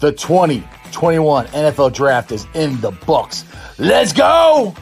[0.00, 3.44] The 2021 NFL Draft is in the books.
[3.78, 4.72] Let's go!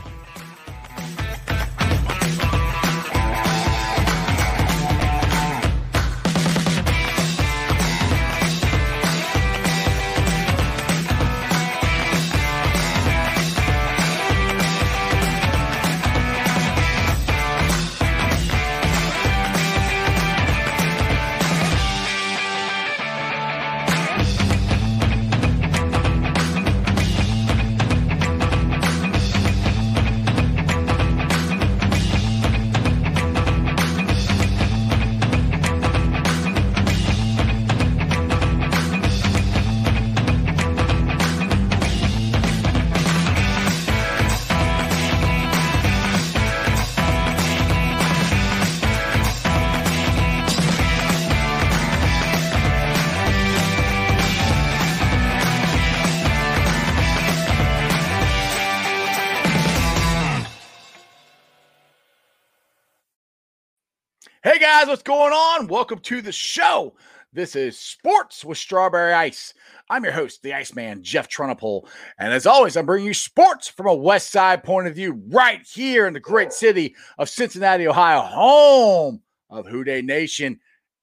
[65.56, 65.66] On?
[65.68, 66.94] Welcome to the show.
[67.32, 69.54] This is Sports with Strawberry Ice.
[69.88, 71.88] I'm your host, the Iceman, Jeff Trunapole.
[72.18, 75.66] And as always, I'm bringing you sports from a West Side point of view right
[75.66, 80.60] here in the great city of Cincinnati, Ohio, home of Who Dey Nation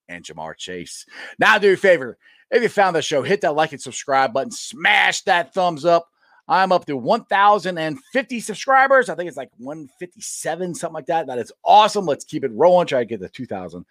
[0.07, 1.07] and Ja'Marr Chase.
[1.39, 2.19] Now, do a favor.
[2.51, 6.09] If you found the show, hit that like and subscribe button, smash that thumbs up.
[6.47, 9.07] I'm up to 1,050 subscribers.
[9.07, 11.27] I think it's like 157, something like that.
[11.27, 12.05] That is awesome.
[12.05, 12.85] Let's keep it rolling.
[12.85, 13.85] Try to get to 2,000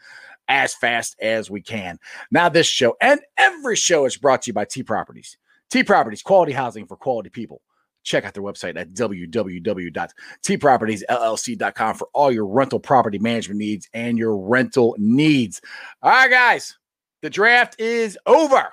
[0.49, 1.99] as fast as we can.
[2.31, 5.37] Now, this show and every show is brought to you by T Properties.
[5.71, 7.63] T Properties, quality housing for quality people.
[8.05, 14.37] Check out their website at www.tpropertiesllc.com for all your rental property management needs and your
[14.37, 15.61] rental needs.
[16.03, 16.77] All right, guys,
[17.23, 18.71] the draft is over.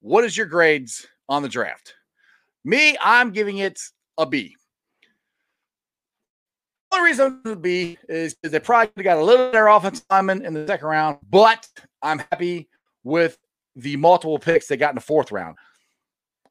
[0.00, 1.94] What is your grades on the draft?
[2.64, 3.80] Me, I'm giving it
[4.18, 4.56] a B.
[6.94, 10.64] Only reason would be is they probably got a little better offensive lineman in the
[10.64, 11.66] second round, but
[12.02, 12.68] I'm happy
[13.02, 13.36] with
[13.74, 15.56] the multiple picks they got in the fourth round.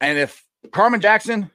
[0.02, 1.50] And if Carman Jackson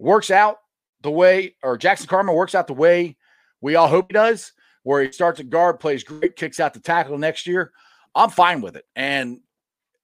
[0.00, 0.58] works out
[1.02, 3.16] the way, or Jackson Carman works out the way
[3.60, 4.52] we all hope he does,
[4.82, 7.70] where he starts at guard, plays great, kicks out the tackle next year,
[8.16, 8.84] I'm fine with it.
[8.96, 9.42] And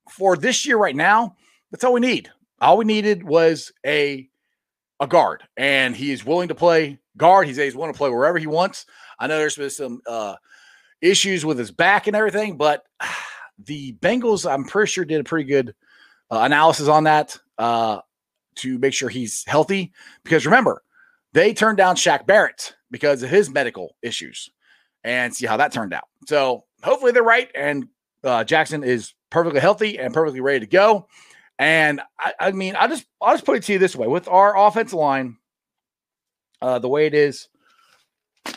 [0.08, 1.34] for this year right now,
[1.72, 2.30] that's all we need.
[2.60, 4.28] All we needed was a
[5.00, 7.46] a guard, and he is willing to play guard.
[7.46, 8.86] He's, he's willing to play wherever he wants.
[9.18, 10.36] I know there's been some uh,
[11.00, 12.84] issues with his back and everything, but
[13.64, 15.74] the Bengals, I'm pretty sure, did a pretty good
[16.30, 18.00] uh, analysis on that uh,
[18.56, 19.92] to make sure he's healthy.
[20.24, 20.82] Because remember,
[21.32, 24.50] they turned down Shaq Barrett because of his medical issues,
[25.04, 26.08] and see how that turned out.
[26.26, 27.88] So hopefully they're right, and
[28.24, 31.06] uh, Jackson is perfectly healthy and perfectly ready to go.
[31.58, 34.28] And I, I, mean, I just I'll just put it to you this way: with
[34.28, 35.36] our offensive line,
[36.62, 37.48] uh, the way it is,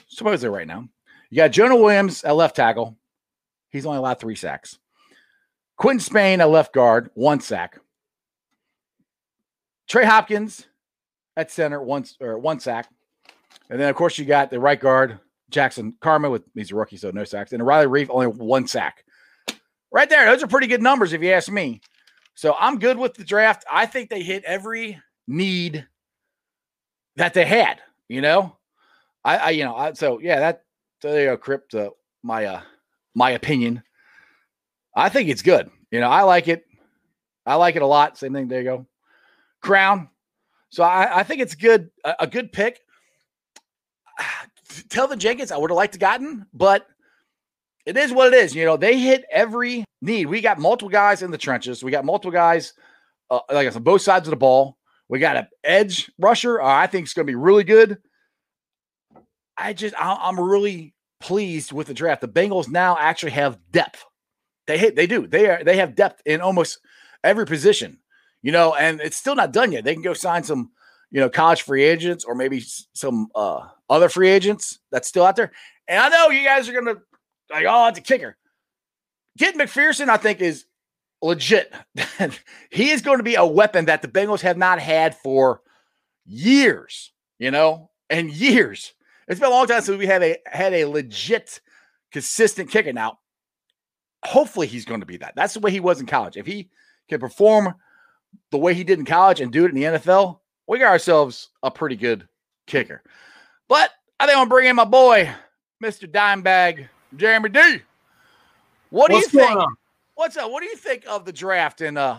[0.08, 0.88] supposedly right now,
[1.30, 2.98] you got Jonah Williams at left tackle.
[3.70, 4.78] He's only allowed three sacks.
[5.78, 7.80] Quinton Spain at left guard, one sack.
[9.88, 10.68] Trey Hopkins
[11.36, 12.90] at center, one or one sack.
[13.70, 16.98] And then of course you got the right guard, Jackson Carman with he's a rookie,
[16.98, 17.54] so no sacks.
[17.54, 19.04] And Riley Reiff only one sack.
[19.92, 21.82] Right there, those are pretty good numbers if you ask me.
[22.36, 23.64] So I'm good with the draft.
[23.72, 25.88] I think they hit every need
[27.16, 27.80] that they had.
[28.10, 28.58] You know,
[29.24, 30.64] I, I you know, I, so yeah, that
[31.02, 31.76] so there you go, Crypt.
[31.76, 31.92] Uh,
[32.22, 32.62] my uh,
[33.16, 33.84] my opinion.
[34.96, 35.70] I think it's good.
[35.92, 36.66] You know, I like it.
[37.46, 38.18] I like it a lot.
[38.18, 38.48] Same thing.
[38.48, 38.86] There you go.
[39.62, 40.10] Crown.
[40.70, 41.90] So I, I think it's good.
[42.04, 42.80] A, a good pick.
[44.70, 46.88] Teven Jenkins, I would have liked to gotten, but
[47.86, 48.56] it is what it is.
[48.56, 50.28] You know, they hit every need.
[50.28, 51.84] We got multiple guys in the trenches.
[51.84, 52.74] We got multiple guys,
[53.30, 54.78] uh, like I said, both sides of the ball.
[55.10, 56.62] We got an edge rusher.
[56.62, 57.98] Uh, I think it's going to be really good.
[59.58, 62.22] I just, I, am really pleased with the draft.
[62.22, 64.04] The Bengals now actually have depth.
[64.66, 65.28] They hit, they do.
[65.28, 66.80] They are, they have depth in almost
[67.24, 68.00] every position.
[68.42, 69.86] You know, and it's still not done yet.
[69.86, 70.72] They can go sign some,
[71.12, 72.62] you know, college free agents or maybe
[72.94, 75.52] some uh, other free agents that's still out there.
[75.88, 77.02] And I know you guys are going to
[77.50, 78.36] like, oh, it's a kicker.
[79.40, 80.66] Kid McPherson, I think, is
[81.24, 81.74] legit.
[82.70, 85.62] he is going to be a weapon that the Bengals have not had for
[86.26, 88.94] years, you know, and years.
[89.28, 91.62] It's been a long time since we have a had a legit,
[92.12, 92.94] consistent kicker.
[92.94, 93.20] Now,
[94.24, 95.34] hopefully, he's going to be that.
[95.36, 96.38] That's the way he was in college.
[96.38, 96.70] If he
[97.10, 97.74] can perform
[98.52, 101.50] the way he did in college and do it in the NFL, we got ourselves
[101.64, 102.28] a pretty good
[102.68, 103.02] kicker.
[103.70, 105.32] But I think I'm bringing in my boy,
[105.82, 106.10] Mr.
[106.10, 107.82] Dimebag Jeremy D.
[108.90, 109.58] What do What's you think?
[109.58, 109.76] On?
[110.24, 110.52] What's up?
[110.52, 112.16] What do you think of the draft and uh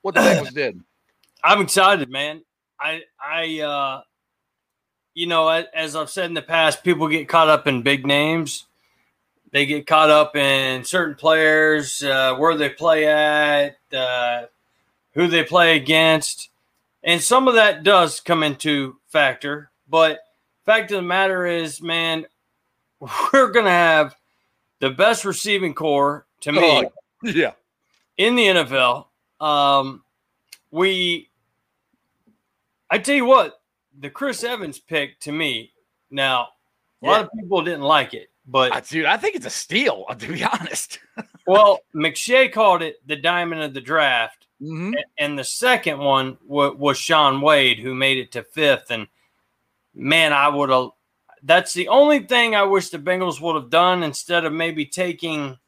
[0.00, 0.80] what the Bengals did.
[1.44, 2.40] I'm excited, man.
[2.80, 4.00] I I uh
[5.12, 8.64] you know, as I've said in the past, people get caught up in big names.
[9.50, 14.46] They get caught up in certain players, uh, where they play at, uh,
[15.12, 16.48] who they play against,
[17.04, 19.70] and some of that does come into factor.
[19.86, 20.20] But
[20.64, 22.24] fact of the matter is, man,
[23.34, 24.16] we're gonna have
[24.80, 26.92] the best receiving corps to me, Oh,
[27.22, 27.52] yeah.
[28.16, 29.06] in the NFL.
[29.40, 30.04] Um,
[30.70, 31.30] we,
[32.90, 33.60] I tell you what,
[33.98, 35.72] the Chris Evans pick to me.
[36.10, 36.48] Now,
[37.02, 40.04] a lot of people didn't like it, but Uh, dude, I think it's a steal,
[40.18, 40.98] to be honest.
[41.46, 44.92] well, McShay called it the diamond of the draft, Mhm.
[45.18, 48.90] and the second one wa- was Shaun Wade, who made it to fifth.
[48.92, 49.08] And
[49.94, 50.90] man, I would have.
[51.42, 55.58] That's the only thing I wish the Bengals would have done instead of maybe taking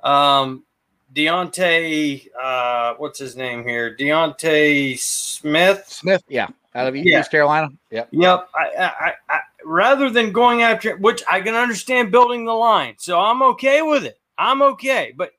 [0.00, 0.64] um,
[1.12, 2.28] D'Ante.
[2.40, 3.94] Uh, what's his name here?
[3.94, 5.84] D'Ante Smith.
[5.86, 7.20] Smith, yeah, out of Yeah.
[7.20, 7.68] East Carolina.
[7.90, 8.08] Yep.
[8.12, 8.48] Yep.
[8.54, 12.94] I, I, I, I, rather than going after, which I can understand building the line,
[12.98, 14.18] so I'm okay with it.
[14.38, 15.12] I'm okay.
[15.16, 15.32] But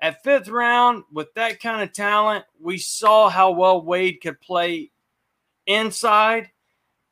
[0.00, 4.90] at fifth round, with that kind of talent, we saw how well Wade could play
[5.66, 6.50] inside,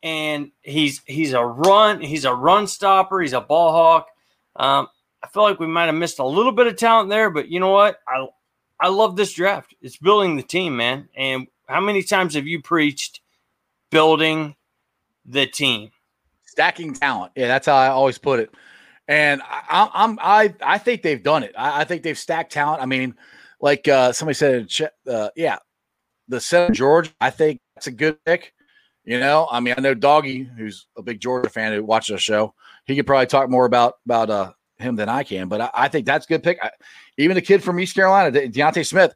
[0.03, 3.21] and he's he's a run he's a run stopper.
[3.21, 4.09] He's a ball hawk.
[4.57, 4.89] Um,
[5.23, 7.61] I feel like we might have missed a little bit of talent there, but you
[7.61, 7.99] know what?
[8.07, 8.27] I
[8.81, 9.75] I love this draft.
[9.81, 11.09] It's building the team, man.
[11.17, 13.21] And how many times have you preached
[13.91, 14.57] building
[15.25, 15.91] the team?
[16.53, 17.33] stacking talent.
[17.35, 18.55] Yeah, that's how I always put it.
[19.09, 21.53] And I, I'm I I think they've done it.
[21.59, 22.83] I, I think they've stacked talent.
[22.83, 23.15] I mean,
[23.61, 24.69] like uh, somebody said,
[25.09, 25.59] uh, yeah,
[26.29, 27.13] the center George.
[27.21, 28.55] I think that's a good pick.
[29.05, 32.19] You know, I mean, I know Doggy, who's a big Georgia fan who watches the
[32.19, 32.55] show.
[32.85, 34.53] He could probably talk more about about uh,
[34.83, 35.49] him than I can.
[35.49, 36.59] But I, I think that's a good pick.
[36.63, 36.71] I,
[37.19, 39.15] even the kid from East Carolina, De- D'Ante Smith,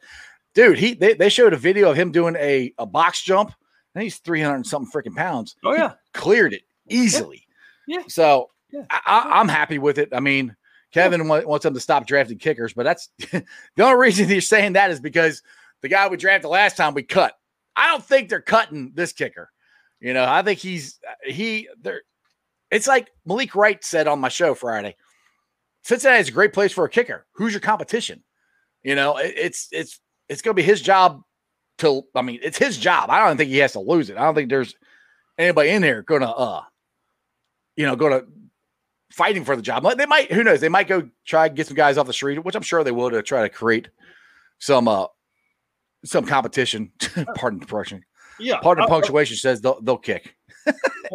[0.54, 0.78] dude.
[0.78, 3.52] He they, they showed a video of him doing a a box jump,
[3.94, 7.46] and he's three hundred something freaking pounds Oh yeah, cleared it easily.
[7.86, 8.02] Yeah.
[8.08, 8.82] So Yeah.
[8.90, 10.08] I, I'm happy with it.
[10.12, 10.54] I mean,
[10.92, 13.44] Kevin wa- wants them to stop drafting kickers, but that's the
[13.82, 15.42] only reason you're saying that is because
[15.82, 17.34] the guy we drafted last time we cut.
[17.76, 19.50] I don't think they're cutting this kicker.
[20.00, 21.68] You know, I think he's uh, he.
[21.80, 22.02] They're.
[22.70, 24.96] It's like Malik Wright said on my show Friday.
[25.86, 27.26] Cincinnati is a great place for a kicker.
[27.34, 28.24] Who's your competition?
[28.82, 31.22] You know, it, it's it's it's going to be his job
[31.78, 32.02] to.
[32.12, 33.08] I mean, it's his job.
[33.08, 34.16] I don't think he has to lose it.
[34.16, 34.74] I don't think there's
[35.38, 36.62] anybody in there going to uh
[37.76, 38.26] you know, go to
[39.12, 39.86] fighting for the job.
[39.96, 40.60] They might, who knows?
[40.60, 42.90] They might go try and get some guys off the street, which I'm sure they
[42.90, 43.88] will to try to create
[44.58, 45.06] some uh
[46.04, 46.90] some competition.
[47.36, 48.04] Pardon the correction.
[48.40, 48.58] yeah.
[48.60, 50.34] Pardon the Uh, punctuation says they'll they'll kick.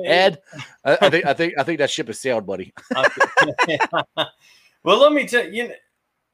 [0.06, 0.40] Ed,
[0.86, 2.74] I, I think I think I think that ship has sailed, buddy.
[4.84, 5.72] well, let me tell you,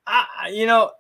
[0.06, 0.92] I, you know,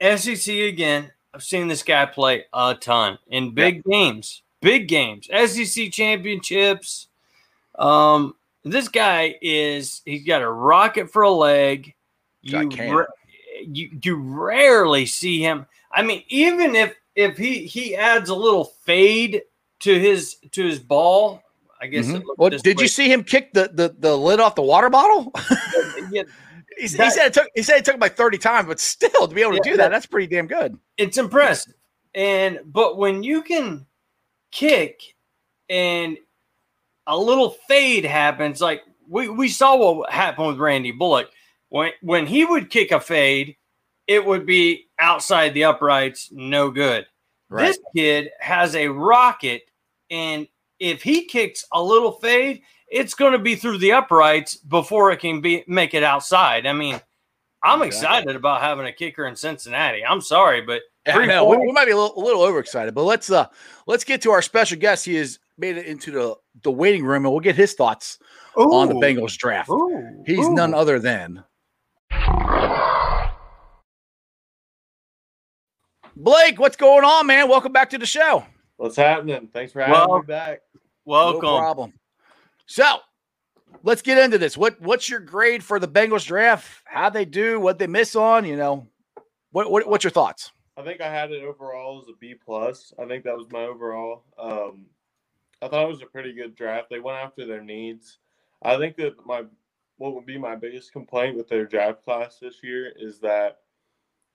[0.00, 1.10] SEC again.
[1.32, 7.08] I've seen this guy play a ton in big games, big games, SEC championships.
[7.76, 11.94] Um, this guy is he's got a rocket for a leg.
[12.42, 13.06] You, ra-
[13.66, 15.66] you you rarely see him.
[15.92, 19.42] I mean, even if if he he adds a little fade
[19.80, 21.42] to his to his ball,
[21.80, 22.06] I guess.
[22.06, 22.20] Mhm.
[22.20, 22.82] it Well, did way.
[22.82, 25.32] you see him kick the the, the lid off the water bottle?
[26.10, 26.22] Yeah,
[26.76, 29.28] he, he said it took he said it took him like 30 times, but still
[29.28, 30.78] to be able to Yeah, do that, that- that's pretty damn good.
[30.96, 31.74] it's impressive.
[32.14, 33.86] And but when you can
[34.52, 35.00] kick
[35.68, 36.16] and
[37.06, 41.30] a little fade happens, like we, we saw what happened with Randy Bullock.
[41.70, 43.56] When when he would kick a fade,
[44.06, 47.06] it would be outside the uprights, no good.
[47.50, 49.62] This kid has a rocket,
[50.10, 50.48] and
[50.80, 52.62] if he kicks a little fade,
[52.94, 56.64] it's going to be through the uprights before it can be make it outside.
[56.64, 57.00] I mean,
[57.62, 57.88] I'm Exactly.
[58.18, 60.04] excited about having a kicker in Cincinnati.
[60.04, 61.44] I'm sorry, but Yeah, I Three know.
[61.46, 63.46] We, we might be a little, a little overexcited, but let's uh
[63.88, 65.04] let's get to our special guest.
[65.04, 68.18] He has made it into the the waiting room, and we'll get his thoughts
[68.56, 69.70] on the Bengals draft.
[69.70, 70.54] Ooh, He's ooh.
[70.54, 71.42] none other than
[76.16, 76.60] Blake.
[76.60, 77.48] What's going on, man?
[77.48, 78.44] Welcome back to the show.
[78.76, 79.48] What's happening?
[79.52, 80.60] Thanks for having Well, me back.
[81.04, 81.42] Welcome.
[81.42, 81.92] No problem.
[82.66, 82.98] So
[83.82, 84.56] let's get into this.
[84.56, 86.82] What what's your grade for the Bengals draft?
[86.84, 87.60] How they do?
[87.60, 88.44] What they miss on?
[88.44, 88.88] You know,
[89.52, 90.52] what, what what's your thoughts?
[90.76, 92.92] I think I had it overall as a B plus.
[92.98, 94.24] I think that was my overall.
[94.38, 94.86] Um,
[95.62, 96.90] I thought it was a pretty good draft.
[96.90, 98.18] They went after their needs.
[98.62, 99.44] I think that my
[99.98, 103.60] what would be my biggest complaint with their draft class this year is that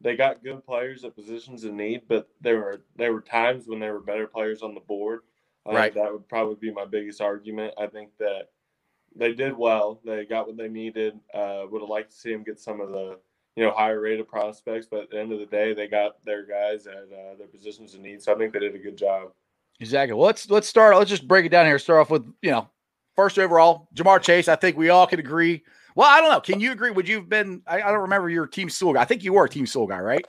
[0.02, 3.80] they got good players at positions in need, but there were there were times when
[3.80, 5.22] there were better players on the board.
[5.66, 5.94] I Right.
[5.94, 7.74] that would probably be my biggest argument.
[7.78, 8.50] I think that
[9.16, 10.00] they did well.
[10.06, 11.20] They got what they needed.
[11.34, 13.20] Uh, would have liked to see them get some of the
[13.56, 16.46] you know higher rated prospects, but at the end of the day, they got their
[16.46, 18.22] guys at uh, their positions of need.
[18.22, 19.32] So I think they did a good job.
[19.80, 20.14] Exactly.
[20.14, 20.96] Well, let's let's start.
[20.96, 21.80] Let's just break it down here.
[21.80, 22.70] Start off with you know
[23.16, 24.48] first overall, Ja'Marr Chase.
[24.48, 25.64] I think we all can agree.
[25.96, 26.40] Well, I don't know.
[26.40, 26.92] Can you agree?
[26.92, 27.62] Would you have been?
[27.68, 29.02] I, I don't remember your team Sewell guy.
[29.02, 30.26] I think you were a team Sewell guy, right?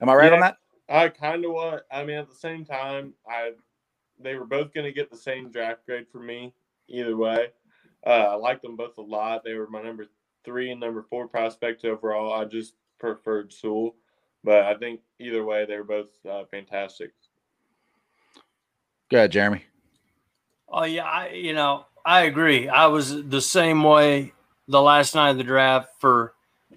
[0.00, 0.34] Am I right Yeah.
[0.34, 0.56] on that?
[0.88, 1.80] I kind of was.
[1.90, 3.52] I mean, at the same time, I
[4.22, 6.52] they were both going to get the same draft grade for me
[6.88, 7.48] either way.
[8.06, 9.44] Uh, I liked them both a lot.
[9.44, 10.06] They were my number
[10.44, 12.32] three and number four prospect overall.
[12.32, 13.94] I just preferred Sewell,
[14.42, 17.12] but I think either way, they were both uh, fantastic.
[19.10, 19.64] Go ahead, Jeremy.
[20.68, 22.68] Oh yeah, I you know I agree.
[22.68, 24.32] I was the same way
[24.68, 26.34] the last night of the draft for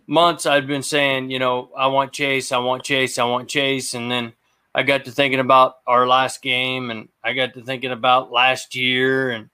[0.07, 0.45] months.
[0.45, 4.11] I'd been saying, you know, I want Chase, I want Chase, I want Chase, and
[4.11, 4.33] then
[4.75, 8.75] I got to thinking about our last game, and I got to thinking about last
[8.75, 9.49] year and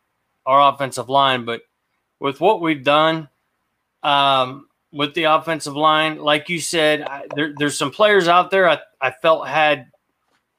[0.46, 1.46] our offensive line.
[1.46, 1.62] But
[2.20, 3.28] with what we've done,
[4.02, 8.68] um, with the offensive line, like you said, I, there, there's some players out there
[8.70, 9.88] I, I felt had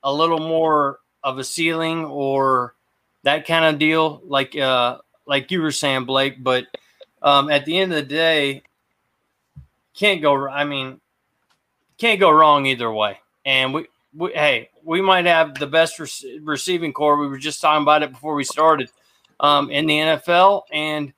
[0.02, 2.74] a little more of a ceiling or
[3.22, 6.42] that kind of deal, like uh, like you were saying, Blake.
[6.42, 6.66] But
[7.22, 8.62] um, at the end of the day,
[9.94, 10.48] can't go.
[10.48, 11.00] I mean,
[11.98, 13.18] can't go wrong either way.
[13.44, 17.18] And we, we hey, we might have the best rec- receiving corps.
[17.18, 18.90] We were just talking about it before we started
[19.38, 21.12] um, in the NFL, and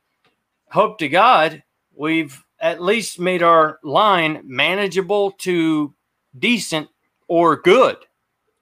[0.70, 1.62] hope to God
[1.94, 5.92] we've at least made our line manageable to
[6.38, 6.88] decent
[7.28, 7.96] or good.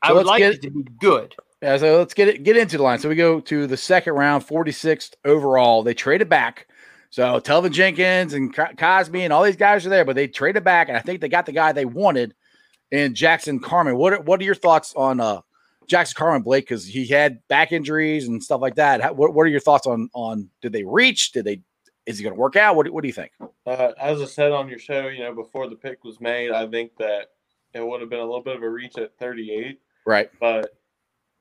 [0.03, 1.35] I would like get- it to be good.
[1.63, 2.99] Yeah, so let's get it get into the line.
[2.99, 5.83] So we go to the second round, 46th overall.
[5.83, 6.67] They traded back.
[7.11, 10.89] So Telvin Jenkins and Cosmi and all these guys are there, but they traded back,
[10.89, 12.35] and I think they got the guy they wanted
[12.91, 13.97] in Jackson Carman.
[13.97, 15.41] What are, what are your thoughts on uh,
[15.87, 16.65] Jackson Carman, Blake?
[16.65, 19.01] Because he had back injuries and stuff like that.
[19.01, 21.33] How, what, what are your thoughts on on did they reach?
[21.33, 21.63] Did they
[22.07, 22.77] is he going to work out?
[22.77, 23.33] What, do- what do you think?
[23.67, 26.67] Uh, as I said on your show, you know, before the pick was made, I
[26.67, 27.33] think that
[27.75, 29.79] it would have been a little bit of a reach at 38.
[30.07, 30.31] Right.
[30.41, 30.75] but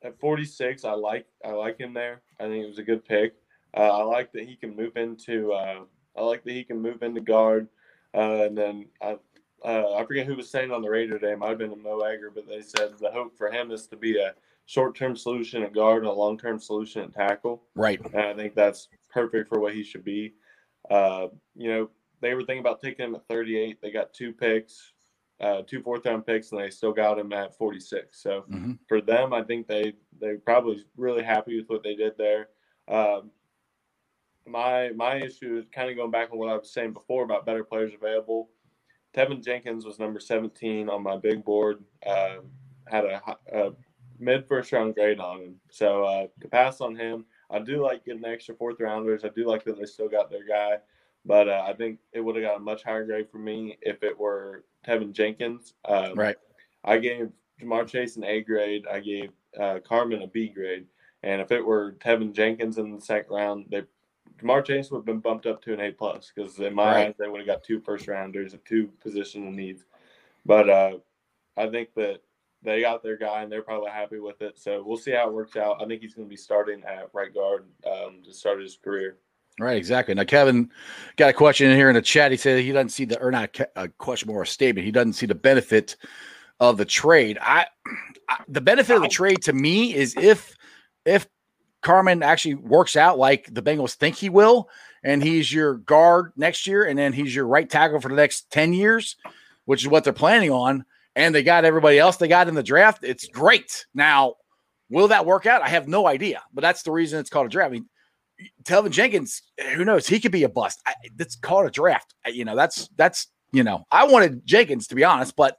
[0.03, 3.35] at 46 i like i like him there i think it was a good pick
[3.75, 5.81] uh, i like that he can move into uh,
[6.17, 7.67] i like that he can move into guard
[8.15, 9.17] uh, and then I,
[9.65, 11.75] uh, I forget who was saying on the radio today it might have been a
[11.75, 14.33] mo Egger, but they said the hope for him is to be a
[14.65, 17.99] short-term solution at guard and a long-term solution at tackle Right.
[18.13, 20.33] and i think that's perfect for what he should be
[20.91, 21.89] uh, you know
[22.21, 24.93] they were thinking about taking him at 38 they got two picks
[25.39, 29.01] uh, two fourth round picks and they still got him at 46 so hmm for
[29.01, 32.49] them, I think they they probably really happy with what they did there.
[32.87, 33.29] Um,
[34.47, 37.45] my my issue is kind of going back on what I was saying before about
[37.45, 38.49] better players available.
[39.19, 41.83] Teven Jenkins was number 17 on my big board.
[42.05, 42.51] Um
[42.87, 43.21] had a,
[43.53, 43.71] a
[44.19, 47.25] mid first round grade on him, so uh, to pass on him.
[47.51, 49.23] I do like getting extra fourth rounders.
[49.23, 50.77] I do like that they still got their guy,
[51.25, 54.03] but uh, I think it would have got a much higher grade for me if
[54.03, 55.73] it were Teven Jenkins.
[55.85, 56.35] Um, Right.
[56.83, 57.29] I gave
[57.61, 58.85] Ja'Marr Chase an A grade.
[58.91, 60.85] I gave uh, Carman a B grade.
[61.23, 63.83] And if it were Teven Jenkins in the second round, they
[64.41, 67.07] Ja'Marr Chase would have been bumped up to an A plus because in my Right.
[67.07, 69.85] eyes they would have got two first rounders and two positional needs.
[70.45, 70.97] But uh,
[71.57, 72.21] I think that
[72.61, 74.57] they got their guy and they're probably happy with it.
[74.57, 75.81] So we'll see how it works out.
[75.81, 79.17] I think he's going to be starting at right guard um, to start his career.
[79.59, 80.13] Right, exactly.
[80.13, 80.71] Now, Kevin
[81.17, 82.31] got a question in here in the chat.
[82.31, 84.85] He said he doesn't see the, or not a question, more a statement.
[84.85, 85.97] He doesn't see the benefit
[86.61, 87.37] of the trade.
[87.41, 87.65] I,
[88.29, 90.55] I the benefit of the trade to me is if,
[91.05, 91.27] if
[91.81, 94.69] Carman actually works out like the Bengals think he will,
[95.03, 98.51] and he's your guard next year, and then he's your right tackle for the next
[98.51, 99.15] 10 years,
[99.65, 102.63] which is what they're planning on, and they got everybody else they got in the
[102.63, 103.85] draft, it's great.
[103.93, 104.35] Now,
[104.89, 105.61] will that work out?
[105.61, 107.69] I have no idea, but that's the reason it's called a draft.
[107.69, 107.89] I mean,
[108.63, 109.41] Telvin Jenkins,
[109.75, 110.07] who knows?
[110.07, 110.81] He could be a bust.
[111.15, 112.13] That's called a draft.
[112.25, 115.57] You know, that's that's you know, I wanted Jenkins to be honest, but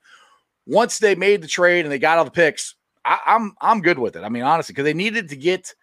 [0.67, 2.75] once they made the trade and they got all the picks,
[3.05, 4.25] I, I'm I'm good with it.
[4.25, 5.75] I mean, honestly, because they needed to get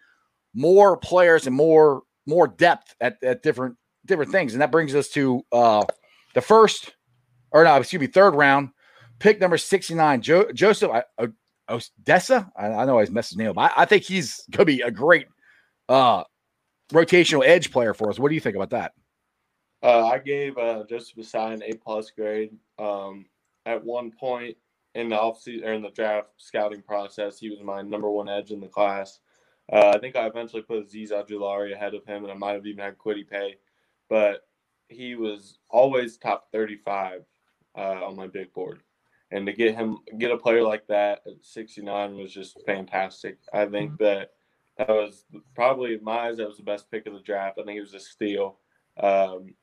[0.54, 3.76] more players and more more depth at, at different
[4.06, 5.84] different things, and that brings us to uh
[6.34, 6.94] the first
[7.50, 8.70] or no, excuse me, third round
[9.18, 11.28] pick number sixty nine, jo- Joseph O-
[11.68, 12.50] Odessa.
[12.56, 13.58] I, I know I messed his name up.
[13.58, 15.26] I, I think he's gonna be a great
[15.88, 16.24] uh
[16.92, 18.18] rotational edge player for us.
[18.18, 18.92] What do you think about that?
[19.82, 22.50] Uh, I gave uh, Joseph Ossai an A plus grade.
[22.78, 23.26] Um,
[23.66, 24.56] at one point
[24.94, 28.50] in the offseason or in the draft scouting process, he was my number one edge
[28.50, 29.20] in the class.
[29.70, 32.66] Uh, I think I eventually put Azeez Ojulari ahead of him, and I might have
[32.66, 33.56] even had Kwity Paye,
[34.08, 34.46] but
[34.88, 37.22] he was always top 35
[37.76, 38.80] uh, on my big board.
[39.30, 43.38] And to get him, get a player like that at 69 was just fantastic.
[43.52, 44.30] I think that
[44.78, 47.58] that was probably, in my eyes, that was the best pick of the draft.
[47.60, 48.58] I think it was a steal.
[48.98, 49.54] Um,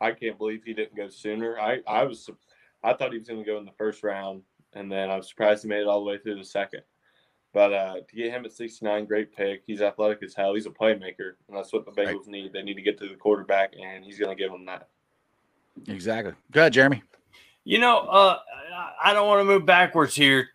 [0.00, 1.58] I can't believe he didn't go sooner.
[1.60, 2.28] I, I was
[2.82, 4.42] I thought he was going to go in the first round,
[4.72, 6.82] and then I was surprised he made it all the way through the second.
[7.52, 9.62] But uh, to get him at 69, great pick.
[9.66, 10.54] He's athletic as hell.
[10.54, 12.28] He's a playmaker, and that's what the Bengals right.
[12.28, 12.52] need.
[12.52, 14.88] They need to get to the quarterback, and he's going to give them that.
[15.86, 16.32] Exactly.
[16.50, 17.02] Go ahead, Jeremy.
[17.64, 18.38] You know, uh,
[19.02, 20.48] I don't want to move backwards here,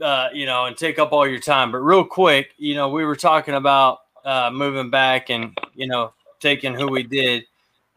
[0.00, 3.04] uh, you know, and take up all your time, but real quick, you know, we
[3.04, 7.44] were talking about uh, moving back and, you know, taking who we did.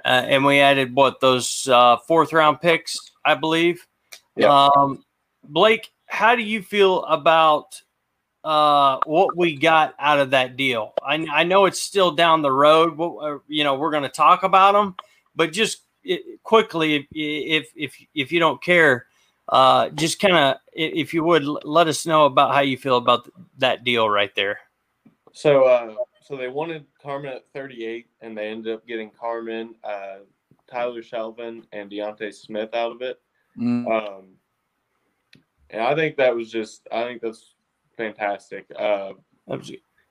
[0.03, 3.85] Uh, and we added what those uh, fourth round picks, I believe.
[4.35, 4.69] Yeah.
[4.75, 5.03] Um,
[5.43, 7.81] Blake, how do you feel about
[8.44, 10.94] uh, what we got out of that deal.
[11.03, 13.00] I, I know it's still down the road.
[13.00, 14.96] Uh, you know, we're going to talk about them,
[15.36, 19.08] but just it, quickly, if if if you don't care,
[19.50, 23.29] uh, just kind of if you would let us know about how you feel about
[23.58, 24.60] that deal right there.
[25.34, 30.17] So, uh, so they wanted Carman at 38, and they ended up getting Carman, uh,
[30.70, 33.22] Tyler Shelvin, and D'Ante Smith out of it.
[33.58, 33.86] Mm.
[33.88, 34.25] Um,
[35.70, 37.53] and I think that was just, I think that's
[37.98, 38.66] fantastic.
[38.77, 39.13] Uh,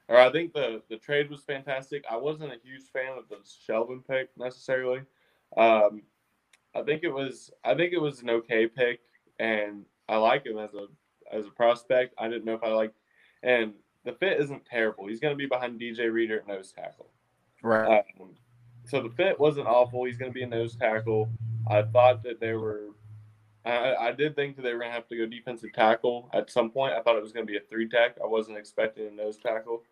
[0.08, 2.04] or I think the the trade was fantastic.
[2.10, 3.36] I wasn't a huge fan of the
[3.68, 5.00] Shelvin pick necessarily.
[5.56, 6.02] Um,
[6.74, 9.00] I think it was I think it was an okay pick,
[9.38, 10.86] and I like him as a
[11.32, 12.14] as a prospect.
[12.18, 12.92] I didn't know if I like,
[13.42, 13.72] and
[14.04, 15.08] the fit isn't terrible.
[15.08, 17.08] He's going to be behind DJ Reader at nose tackle.
[17.62, 18.04] Right.
[18.20, 18.30] Um,
[18.84, 20.04] so the fit wasn't awful.
[20.04, 21.28] He's going to be a nose tackle.
[21.68, 22.90] I thought that they were
[23.66, 26.50] I, I did think that they were going to have to go defensive tackle at
[26.50, 26.94] some point.
[26.94, 28.16] I thought it was going to be a three tech.
[28.22, 29.82] I wasn't expecting a nose tackle,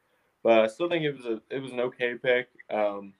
[0.42, 2.48] but I still think it was a it was an okay pick.
[2.70, 3.14] Um,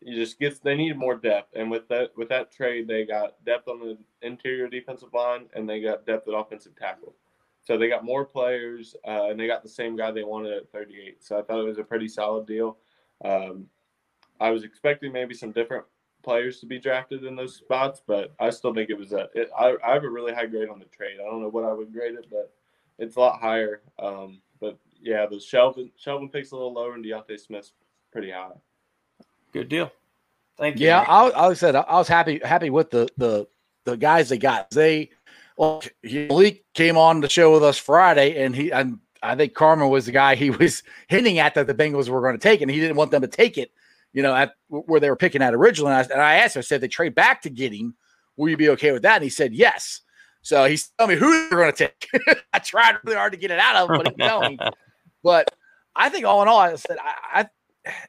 [0.00, 3.44] you just gets they needed more depth, and with that with that trade, they got
[3.44, 7.14] depth on the interior defensive line, and they got depth at offensive tackle.
[7.64, 10.70] So they got more players, uh, and they got the same guy they wanted at
[10.70, 11.24] 38.
[11.24, 12.76] So I thought it was a pretty solid deal.
[13.24, 13.66] Um,
[14.38, 15.84] I was expecting maybe some different
[16.26, 19.28] players to be drafted in those spots, but I still think it was a.
[19.32, 21.18] It, I, I have a really high grade on the trade.
[21.20, 22.52] I don't know what I would grade it, but
[22.98, 23.80] it's a lot higher.
[24.00, 27.72] Um, but yeah, the Shelvin Shelvin picks a little lower, and D'Ante Smith's
[28.10, 28.50] pretty high.
[29.52, 29.92] Good deal.
[30.58, 30.88] Thank you.
[30.88, 33.46] Yeah, I, I said I was happy happy with the the
[33.84, 34.68] the guys they got.
[34.70, 35.10] They
[35.56, 39.90] well, Malik came on the show with us Friday, and he and I think Carman
[39.90, 42.70] was the guy he was hinting at that the Bengals were going to take, and
[42.70, 43.70] he didn't want them to take it
[44.16, 45.92] you know, at where they were picking at originally.
[45.92, 47.94] And I, and I asked him, I said, they trade back to get him.
[48.38, 49.16] Will you be okay with that?
[49.16, 50.00] And he said, yes.
[50.40, 52.38] So he's telling me who they're going to take.
[52.54, 54.58] I tried really hard to get it out of him, but he me.
[55.22, 55.50] But
[55.94, 57.48] I think all in all, I said, I,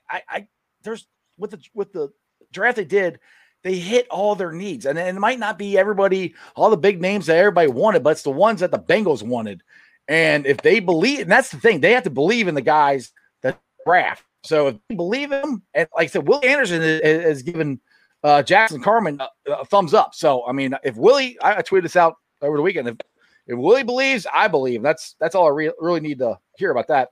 [0.10, 0.48] I, I,
[0.84, 2.10] there's with the with the
[2.54, 3.20] draft they did,
[3.63, 7.02] they hit all their needs, and, and it might not be everybody, all the big
[7.02, 9.63] names that everybody wanted, but it's the ones that the Bengals wanted.
[10.08, 13.12] And if they believe, and that's the thing, they have to believe in the guys
[13.41, 14.24] that draft.
[14.48, 17.80] So if you believe him, and like I said, Willie Anderson has given
[18.24, 20.16] uh, Jackson Carman a, a, thumbs up.
[20.16, 22.88] So I mean, if Willie, I, I tweeted this out over the weekend.
[22.88, 22.98] If
[23.48, 24.82] if Willie believes, I believe.
[24.82, 27.10] That's that's all I re- really need to hear about that.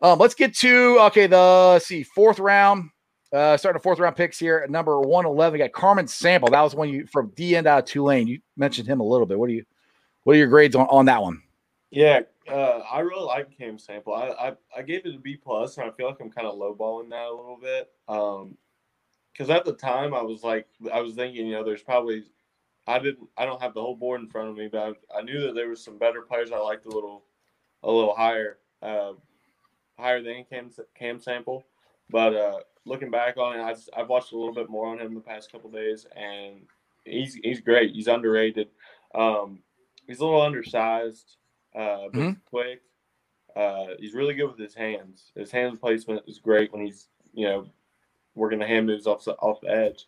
[0.00, 1.26] Um, let's get to okay.
[1.26, 2.90] The see fourth round.
[3.32, 5.58] Uh, starting fourth round picks here at number one eleven.
[5.58, 6.50] Got Carman Sample.
[6.50, 8.26] That was one you from D end out of Tulane.
[8.26, 9.38] You mentioned him a little bit.
[9.38, 9.64] What do you
[10.24, 11.40] what are your grades on, on that one?
[11.90, 14.14] Yeah, uh, I really like Cam Sample.
[14.14, 16.58] I, I, I gave it a B plus, and I feel like I'm kind of
[16.58, 17.90] lowballing that a little bit.
[18.08, 18.56] Um,
[19.32, 22.24] because at the time I was like, I was thinking, you know, there's probably,
[22.86, 25.22] I didn't, I don't have the whole board in front of me, but I, I
[25.22, 27.24] knew that there was some better players I liked a little,
[27.82, 29.12] a little higher, uh,
[29.98, 31.64] higher than Cam Cam Sample.
[32.10, 35.00] But uh, looking back on it, I just, I've watched a little bit more on
[35.00, 36.62] him the past couple days, and
[37.04, 37.94] he's he's great.
[37.94, 38.68] He's underrated.
[39.14, 39.60] Um,
[40.06, 41.36] he's a little undersized
[41.74, 42.32] uh, but mm-hmm.
[42.48, 42.82] quick.
[43.54, 45.30] Uh, he's really good with his hands.
[45.36, 47.66] His hand placement is great when he's you know
[48.34, 50.06] working the hand moves off the, off the edge.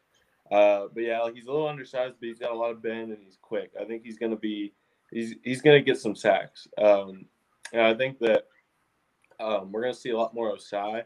[0.51, 3.11] Uh, but yeah, like he's a little undersized, but he's got a lot of bend
[3.11, 3.73] and he's quick.
[3.81, 4.73] I think he's going to be
[5.11, 6.69] he's he's going to get some sacks.
[6.79, 7.27] Um,
[7.73, 8.45] and I think that
[9.41, 11.03] um, we're going to see a lot more Ossai,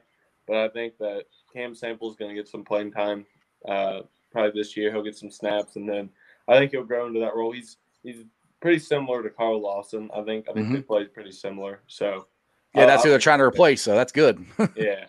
[0.47, 3.25] but I think that Cam Sample is going to get some playing time.
[3.67, 6.11] Uh, probably this year he'll get some snaps, and then
[6.47, 7.53] I think he'll grow into that role.
[7.53, 8.25] He's he's
[8.61, 10.11] pretty similar to Carl Lawson.
[10.15, 10.75] I think I think mm-hmm.
[10.75, 11.83] they played pretty similar.
[11.87, 12.27] So
[12.75, 13.83] yeah, that's uh, who they're trying to replace.
[13.83, 14.45] So that's good.
[14.77, 15.07] yeah.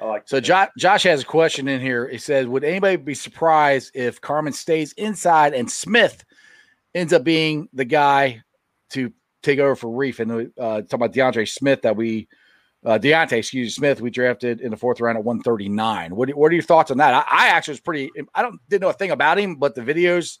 [0.00, 2.08] I like so Josh, Josh has a question in here.
[2.08, 6.24] He says, "Would anybody be surprised if Carman stays inside and Smith
[6.94, 8.42] ends up being the guy
[8.90, 12.28] to take over for Reiff?" And uh, talking about DeAndre Smith that we,
[12.82, 16.16] uh, D'Ante, excuse me, Smith, we drafted in the fourth round at one thirty nine.
[16.16, 17.12] What what are your thoughts on that?
[17.12, 18.10] I, I actually was pretty.
[18.34, 20.38] I don't didn't know a thing about him, but the videos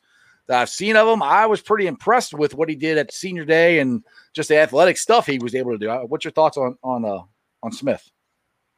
[0.50, 3.44] that I've seen of him, I was pretty impressed with what he did at senior
[3.44, 4.02] day and
[4.34, 5.88] just the athletic stuff he was able to do.
[5.88, 7.20] Uh, what's your thoughts on on uh,
[7.62, 8.10] on Smith?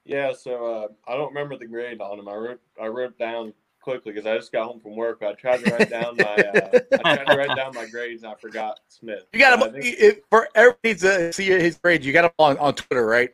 [0.04, 2.28] Yeah, so uh, I don't remember the grade on him.
[2.28, 5.22] I wrote I wrote down quickly because I just got home from work.
[5.22, 8.32] I tried to write down my uh, I tried to write down my grades and
[8.32, 9.22] I forgot Smith.
[9.32, 12.04] You got So I him think- it- for everybody to see his grades.
[12.04, 13.30] You got him on, on Twitter, right?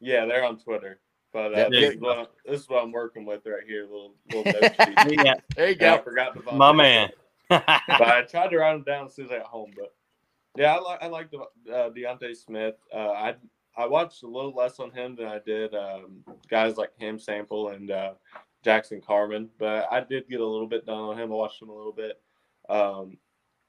[0.00, 1.00] yeah, they're on Twitter.
[1.32, 3.82] But uh, Yeah, this, is what, this is what I'm working with right here.
[3.84, 4.74] Little little note
[5.08, 5.18] sheet.
[5.24, 6.02] yeah, There you Yeah, I go.
[6.02, 7.08] forgot the my man.
[7.50, 9.72] But I tried to write them down as soon as I got home.
[9.76, 9.94] But
[10.56, 12.76] yeah, I like I like the uh, D'Ante Smith.
[12.94, 13.34] Uh, I
[13.76, 17.68] I watched a little less on him than I did um, guys like Cam Sample
[17.68, 18.14] and uh,
[18.64, 21.32] Jackson Carman, but I did get a little bit done on him.
[21.32, 22.20] I watched him a little bit.
[22.68, 23.16] Um,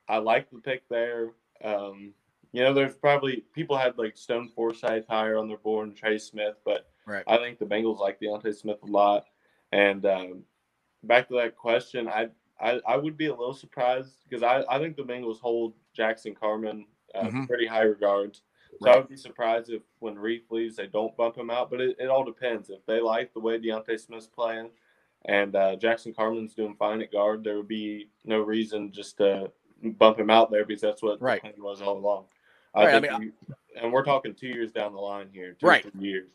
[0.07, 1.29] I like the pick there.
[1.63, 2.13] Um,
[2.51, 6.17] you know, there's probably people had like Stone Forsythe higher on their board and Trey
[6.17, 7.23] Smith, but Right.
[7.27, 9.25] I think the Bengals like D'Ante Smith a lot.
[9.71, 10.43] And um,
[11.03, 12.29] back to that question, I
[12.61, 16.35] I, I would be a little surprised because I, I think the Bengals hold Jackson
[16.35, 17.47] Carman uh, Mhm.
[17.47, 18.43] pretty high regards.
[18.79, 18.95] So Right.
[18.95, 21.69] I would be surprised if when Reiff leaves, they don't bump him out.
[21.69, 22.69] But it, it all depends.
[22.69, 24.69] If they like the way D'Ante Smith's playing
[25.25, 29.51] and uh, Jackson Carman's doing fine at guard, there would be no reason just to
[29.83, 31.41] bump him out there because that's what Right.
[31.43, 32.25] the plan was all along.
[32.75, 35.85] Right, I mean, we- and we're talking two years down the line here, two Right.
[35.99, 36.29] years.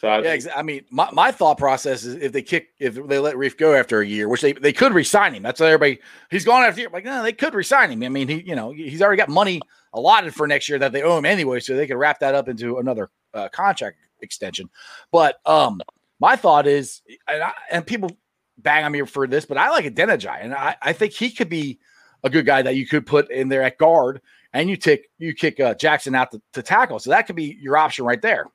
[0.00, 3.18] So I Yeah, I mean, my, my thought process is if they kick, if they
[3.18, 5.42] let Reiff go after a year, which they, they could resign him.
[5.42, 6.00] That's what everybody.
[6.30, 6.88] He's gone after year.
[6.90, 8.02] Like, no, they could resign him.
[8.02, 9.60] I mean, he, you know, he's already got money
[9.92, 12.48] allotted for next year that they owe him anyway, so they could wrap that up
[12.48, 14.70] into another uh, contract extension.
[15.12, 15.82] But um,
[16.18, 18.10] my thought is, and, I, and people
[18.56, 21.50] bang on me for this, but I like Adeniji, and I, I think he could
[21.50, 21.78] be
[22.24, 24.22] a good guy that you could put in there at guard,
[24.54, 26.98] and you take you kick uh, Jackson out to, to tackle.
[27.00, 28.46] So that could be your option right there.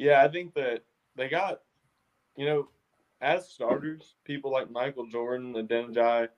[0.00, 0.82] Yeah, I think that
[1.14, 1.60] they got,
[2.36, 2.68] you know,
[3.20, 6.28] as starters, people like Michael Jordan, Adeniji,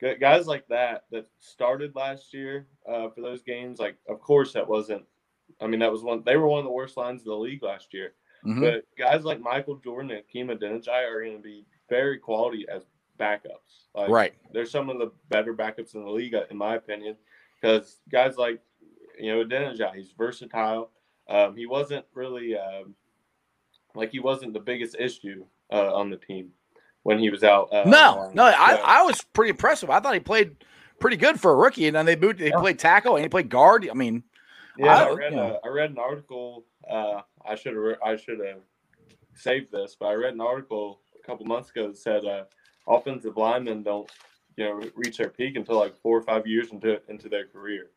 [0.00, 3.78] gu- guys like that that started last year uh, for those games.
[3.78, 5.04] Like, of course, that wasn't.
[5.60, 6.24] I mean, that was one.
[6.24, 8.14] They were one of the worst lines of the league last year.
[8.44, 8.60] Mhm.
[8.60, 12.82] But guys like Michael Jordan and Hakeem Adeniji are going to be very quality as
[13.18, 13.86] backups.
[13.94, 14.34] Like, right.
[14.52, 17.16] they're some of the better backups in the league, in my opinion,
[17.60, 18.60] because guys like
[19.20, 20.90] you know Adeniji, he's versatile.
[21.28, 22.96] Um, he wasn't really um,
[23.94, 26.50] like he wasn't the biggest issue uh, on the team
[27.02, 27.72] when he was out.
[27.72, 29.90] Uh, No, no, I, So, I was pretty impressive.
[29.90, 30.56] I thought he played
[31.00, 32.40] pretty good for a rookie, and then they moved.
[32.40, 32.58] He Yeah.
[32.60, 33.88] played tackle and he played guard.
[33.90, 34.22] I mean,
[34.78, 35.60] yeah, I, I- read you know.
[35.64, 36.64] uh, read an article.
[36.88, 38.60] Uh, I should have I should have
[39.34, 42.44] saved this, but I read an article a couple months ago that said uh,
[42.88, 44.10] offensive linemen don't
[44.56, 47.90] you know reach their peak until like four or five years into into their career.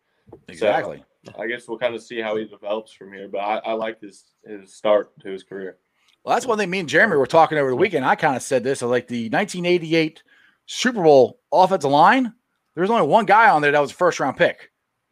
[0.50, 1.04] exactly.
[1.38, 3.28] I guess we'll kind of see how he develops from here.
[3.28, 5.78] But I, I like his his start to his career.
[6.28, 6.70] Well, that's one thing.
[6.70, 8.04] Me and Jeremy were talking over the weekend.
[8.04, 8.84] I kind of said this.
[8.84, 10.22] I like the 1988
[10.66, 12.34] Super Bowl offensive line.
[12.76, 14.70] There was only one guy on there that was a first round pick.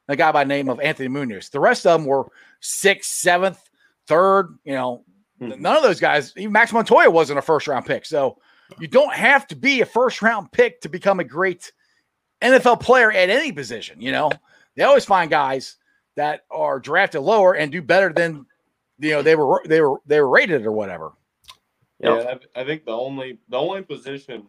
[0.09, 1.47] A guy by the name of Anthony Munoz.
[1.47, 2.25] The rest of them were
[2.59, 3.61] sixth, seventh,
[4.09, 4.59] third.
[4.65, 5.05] You know,
[5.39, 5.57] Mhm.
[5.61, 6.33] none of those guys.
[6.35, 8.05] Even Max Montoya wasn't a first round pick.
[8.05, 8.37] So
[8.77, 11.71] you don't have to be a first round pick to become a great
[12.41, 14.01] NFL player at any position.
[14.01, 14.31] You know,
[14.75, 15.77] they always find guys
[16.17, 18.47] that are drafted lower and do better than
[18.99, 21.11] you know they were they were they were rated or whatever.
[21.99, 22.23] Yep.
[22.23, 24.47] Yeah, I, I think the only the only position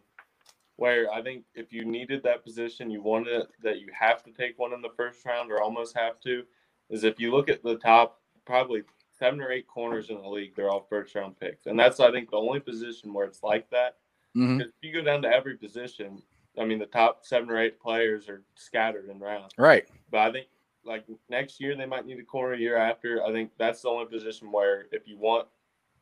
[0.76, 4.30] where I think if you needed that position, you wanted it, that you have to
[4.30, 6.44] take one in the first round or almost have to,
[6.90, 8.82] is if you look at the top probably
[9.18, 12.10] seven or eight corners in the league, they're all first round picks, and that's I
[12.10, 13.96] think the only position where it's like that.
[14.36, 14.58] Mhm.
[14.58, 16.22] Because if you go down to every position,
[16.58, 19.52] I mean the top seven or eight players are scattered in rounds.
[19.56, 19.86] Right.
[20.10, 20.46] But I think
[20.86, 22.54] like next year they might need a corner.
[22.54, 25.48] Year after, I think that's the only position where if you want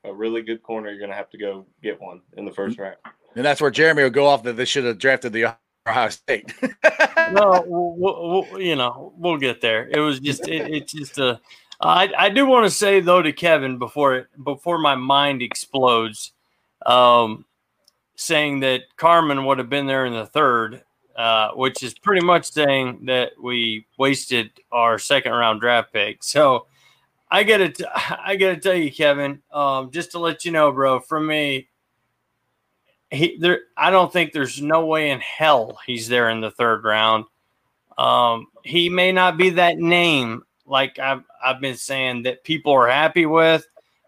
[0.04, 2.96] a really good corner, you're gonna have to go get one in the first round.
[3.36, 6.52] And that's where Jeremy will go off that they should have drafted the Ohio State.
[7.32, 9.88] well, we'll, we'll, you know, we'll get there.
[9.88, 11.40] It was just, it, it's just a.
[11.80, 16.32] I, I do want to say though to Kevin before it, before my mind explodes,
[16.86, 17.44] um,
[18.16, 20.82] saying that Carman would have been there in the third,
[21.16, 26.22] uh, which is pretty much saying that we wasted our second round draft pick.
[26.22, 26.66] So
[27.30, 31.00] I gotta, t- I gotta tell you, Kevin, um, just to let you know, bro,
[31.00, 31.68] from me,
[33.10, 36.84] he there I don't think there's no way in hell he's there in the third
[36.84, 37.24] round.
[37.96, 42.88] Um, he may not be that name like I've I've been saying that people are
[42.88, 43.66] happy with,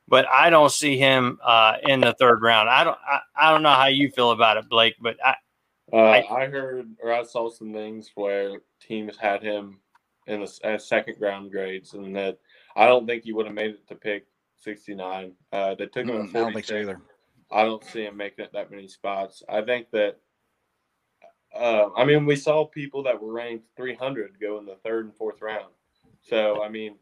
[0.08, 2.68] but I don't see him uh, in the third round.
[2.68, 5.36] I don't I, I don't know how you feel about it, Blake, but I,
[5.92, 9.80] Uh, I- I, heard or I saw some things where teams had him
[10.26, 12.38] in the as second round grades, and that
[12.74, 15.32] I don't think he would have made it to pick 69.
[15.52, 17.00] Uh, they took him Mm, I don't think so either.
[17.50, 19.42] I don't see him making it that many spots.
[19.48, 20.18] I think that.
[21.54, 25.14] Uh, I mean, we saw people that were ranked 300 go in the third and
[25.14, 25.72] fourth round.
[26.20, 26.96] So I mean,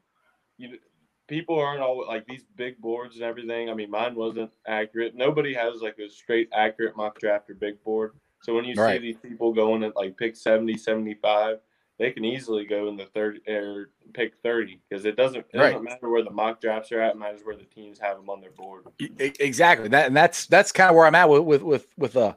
[0.58, 0.78] you
[1.26, 3.70] people aren't all like these big boards and everything.
[3.70, 5.14] I mean, mine wasn't accurate.
[5.14, 8.12] Nobody has like a straight accurate mock draft or big board.
[8.44, 9.00] So when you Right.
[9.00, 11.60] see these people going at like pick 70, 75,
[11.98, 15.70] they can easily go in the third or pick 30 because it doesn't it Right.
[15.70, 18.28] doesn't matter where the mock drafts are at, it matters where the teams have them
[18.28, 18.84] on their board.
[19.18, 19.88] Exactly.
[19.88, 22.34] That and that's that's kind of where I'm at with with with with uh,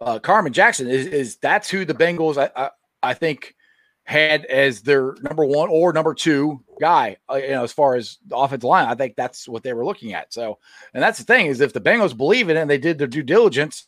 [0.00, 2.70] uh Carman Jackson is is that's who the Bengals I I,
[3.02, 3.56] I think
[4.04, 7.16] had as their number one or number two guy.
[7.28, 9.84] Uh, you know, as far as the offensive line, I think that's what they were
[9.84, 10.32] looking at.
[10.32, 10.58] So,
[10.94, 13.06] and that's the thing is if the Bengals believe in it and they did their
[13.06, 13.86] due diligence,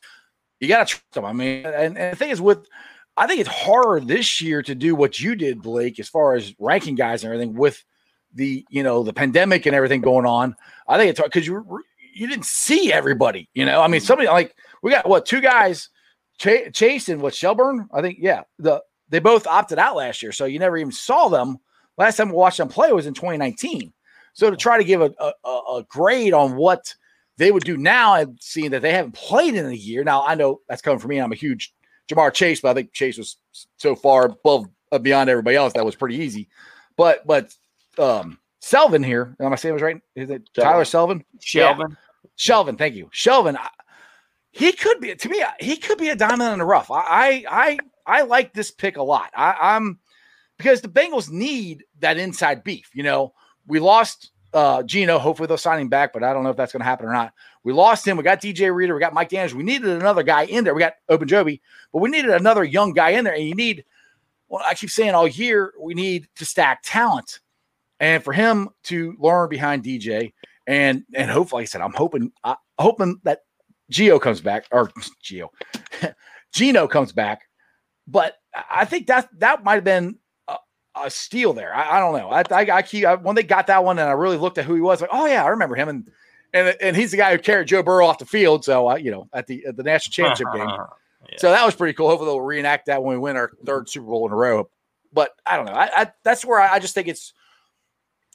[0.62, 1.24] you got to trust them.
[1.24, 2.66] I mean, and, and the thing is with.
[3.14, 6.54] I think it's harder this year to do what you did, Blake, as far as
[6.58, 7.84] ranking guys and everything with
[8.32, 10.56] the you know the pandemic and everything going on.
[10.88, 11.82] I think it's because you
[12.14, 13.50] you didn't see everybody.
[13.52, 15.90] You know, I mean, somebody like we got what two guys,
[16.38, 17.88] Ch- Chase and what Shelburne.
[17.92, 21.28] I think yeah, the they both opted out last year, so you never even saw
[21.28, 21.58] them.
[21.98, 23.92] Last time we watched them play was in 2019.
[24.32, 26.94] So to try to give a, a, a grade on what
[27.42, 30.04] they would do now and seeing that they haven't played in a year.
[30.04, 31.18] Now I know that's coming from me.
[31.18, 31.74] I'm a huge
[32.08, 33.36] Ja'Marr Chase, but I think Chase was
[33.78, 36.48] so far above uh, beyond everybody else that was pretty easy.
[36.96, 37.54] But but
[37.98, 40.00] um Selvin here, am I saying was right?
[40.14, 41.24] Is it Tyler Selvin?
[41.40, 41.96] Shelvin.
[42.38, 43.06] Shelvin, thank you.
[43.12, 43.68] Shelvin, I-
[44.52, 45.42] he could be to me.
[45.60, 46.90] He could be a diamond in the rough.
[46.90, 49.30] I I I, I like this pick a lot.
[49.34, 49.98] I, I'm
[50.58, 52.90] because the Bengals need that inside beef.
[52.92, 53.32] You know,
[53.66, 55.18] we lost uh Geno.
[55.18, 57.12] Hopefully they'll sign him back, but I don't know if that's going to happen or
[57.12, 57.32] not.
[57.64, 58.16] We lost him.
[58.16, 58.94] We got DJ Reader.
[58.94, 59.54] We got Mike Daniels.
[59.54, 60.74] We needed another guy in there.
[60.74, 61.62] We got Open Joby,
[61.92, 63.34] but we needed another young guy in there.
[63.34, 63.84] And you need,
[64.48, 67.40] well, I keep saying all year, we need to stack talent.
[68.00, 70.32] And for him to learn behind DJ,
[70.66, 73.40] and and hopefully, like I said, I'm hoping, I hoping that
[73.90, 74.90] Geo comes back or
[75.22, 75.50] Geo,
[76.52, 77.42] Geno comes back.
[78.08, 78.36] But
[78.70, 80.18] I think that that might have been
[80.94, 81.74] a, steal there.
[81.74, 82.30] I, I don't know.
[82.30, 84.64] I, I, I keep I, when they got that one, and I really looked at
[84.64, 85.00] who he was.
[85.00, 86.10] Like, oh yeah, I remember him, and
[86.52, 88.64] and and he's the guy who carried Joe Burrow off the field.
[88.64, 90.68] So uh, you know, at the at the national championship game.
[90.68, 91.36] Yeah.
[91.38, 92.08] So that was pretty cool.
[92.08, 94.68] Hopefully they'll reenact that when we win our third Super Bowl in a row.
[95.12, 95.72] But I don't know.
[95.72, 97.32] I, I that's where I, I just think it's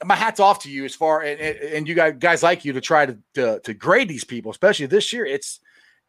[0.05, 2.73] my hats off to you as far and, and and you guys guys like you
[2.73, 5.25] to try to, to to grade these people, especially this year.
[5.25, 5.59] It's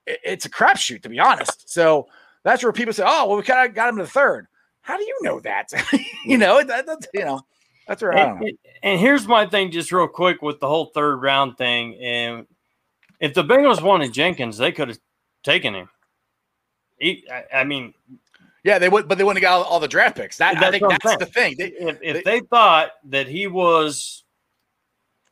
[0.06, 1.70] it's a crapshoot to be honest.
[1.70, 2.08] So
[2.44, 4.46] that's where people say, "Oh, well, we kind of got him to the third.
[4.88, 5.70] How do you know that?
[6.24, 7.42] you know, that, that's you know,
[7.86, 11.58] that's where And, and- here's my thing, just real quick, with the whole third round
[11.58, 11.94] thing.
[11.96, 12.46] And
[13.20, 14.98] if the Bengals wanted Jenkins, they could have
[15.44, 15.90] taken him.
[16.98, 17.92] He, I, I mean,
[18.64, 20.38] Yeah, they would, but they wouldn't have got all, all the draft picks.
[20.38, 21.54] That I That's think what I'm the thing.
[21.58, 24.24] They, if, if They- they thought that he was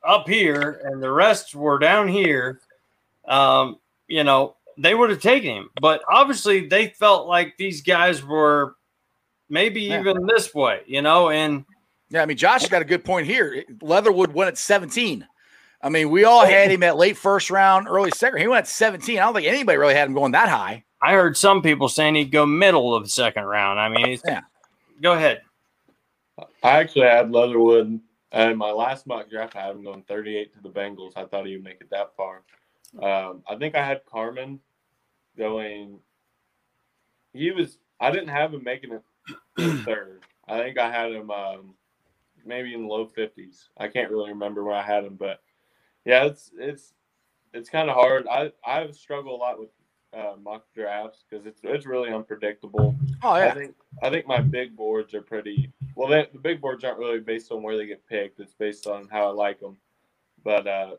[0.06, 2.60] up here and the rest were down here,
[3.26, 5.70] um, you know, they would have taken him.
[5.80, 8.76] But obviously, they felt like these guys were
[9.48, 10.00] maybe Yeah.
[10.00, 11.64] even this way, you know, and
[12.08, 13.64] Yeah, I mean, Josh has got a good point here.
[13.82, 15.26] Leatherwood went at 17.
[15.82, 18.40] I mean, we all had him at late first round, early second.
[18.40, 19.18] He went at 17.
[19.18, 20.84] I don't think anybody really had him going that high.
[21.02, 23.80] I heard some people saying he'd go middle of the second round.
[23.80, 24.42] I mean, it's, Yeah.
[25.02, 25.42] go ahead.
[26.62, 28.00] I actually had Leatherwood
[28.32, 29.56] in my last mock draft.
[29.56, 31.12] I had him going 38 to the Bengals.
[31.16, 32.42] I thought he would make it that far.
[33.02, 34.60] Um, I think I had Carman
[35.36, 35.98] going.
[37.32, 37.78] He was.
[38.00, 39.02] I didn't have him making it to
[39.58, 40.20] third.
[40.48, 41.74] I think I had him um,
[42.44, 43.68] maybe in the low 50s.
[43.76, 45.40] I can't really remember where I had him, but
[46.04, 46.94] yeah, it's it's
[47.52, 48.26] it's kind of hard.
[48.28, 49.70] I I struggle a lot with
[50.16, 52.94] uh, mock drafts because it's it's really unpredictable.
[53.22, 53.46] Oh, yeah.
[53.46, 56.08] I think I think my big boards are pretty well.
[56.08, 58.40] They, the big boards aren't really based on where they get picked.
[58.40, 59.76] It's based on how I like them.
[60.44, 60.96] But uh,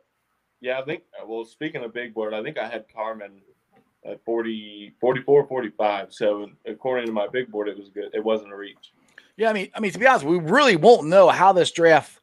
[0.61, 1.03] yeah, I think.
[1.25, 3.41] Well, speaking of big board, I think I had Carman
[4.05, 6.13] at 40, 44, 45.
[6.13, 8.09] So according to my big board, it was good.
[8.13, 8.93] It wasn't a reach.
[9.35, 12.19] Yeah, I mean, I mean, to be honest, we really won't know how this draft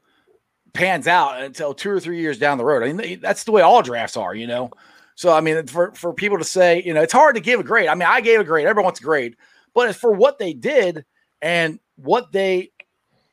[0.72, 2.82] pans out until two or three years down the road.
[2.82, 4.70] I mean, that's the way all drafts are, you know.
[5.14, 7.64] So, I mean, for for people to say, you know, it's hard to give a
[7.64, 7.88] grade.
[7.88, 8.66] I mean, I gave a grade.
[8.66, 9.36] Everyone wants a grade,
[9.72, 11.04] but for what they did
[11.40, 12.72] and what they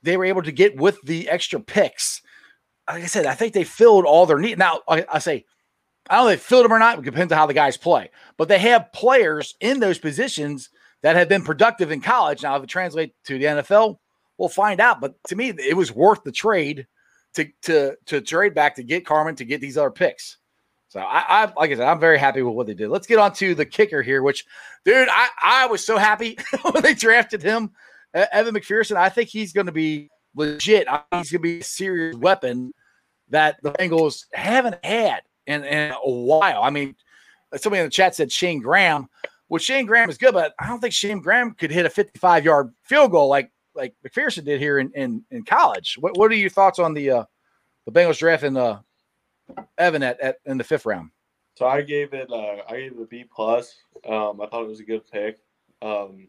[0.03, 2.21] they were able to get with the extra picks.
[2.87, 4.57] Like I said, I think they filled all their need.
[4.57, 5.45] Now, I, I say,
[6.09, 6.99] I don't know if they filled them or not.
[6.99, 8.09] It depends on how the guys play.
[8.37, 10.69] But they have players in those positions
[11.03, 12.43] that have been productive in college.
[12.43, 13.97] Now, if it translates to the NFL,
[14.37, 15.01] we'll find out.
[15.01, 16.87] But to me, it was worth the trade
[17.35, 20.37] to to to trade back to get Carman to get these other picks.
[20.89, 22.89] So I, I like I said, I'm very happy with what they did.
[22.89, 24.45] Let's get on to the kicker here, which,
[24.83, 26.37] dude, I I was so happy
[26.71, 27.71] when they drafted him,
[28.13, 28.97] Evan McPherson.
[28.97, 30.87] I think he's going to be legit.
[31.11, 32.73] He's going to be a serious weapon
[33.29, 36.63] that the Bengals haven't had in, in a while.
[36.63, 36.95] I mean,
[37.55, 39.09] somebody in the chat said Shayne Graham.
[39.49, 42.45] Well, Shayne Graham is good, but I don't think Shayne Graham could hit a 55
[42.45, 45.97] yard field goal like like McPherson did here in in, in college.
[45.99, 47.25] What what are your thoughts on the uh
[47.85, 48.79] the Bengals drafting uh,
[49.77, 51.11] Evan at, at in the fifth round.
[51.55, 53.75] So I gave it uh, I gave it a B plus.
[54.07, 55.39] Um, I thought it was a good pick.
[55.81, 56.27] Um,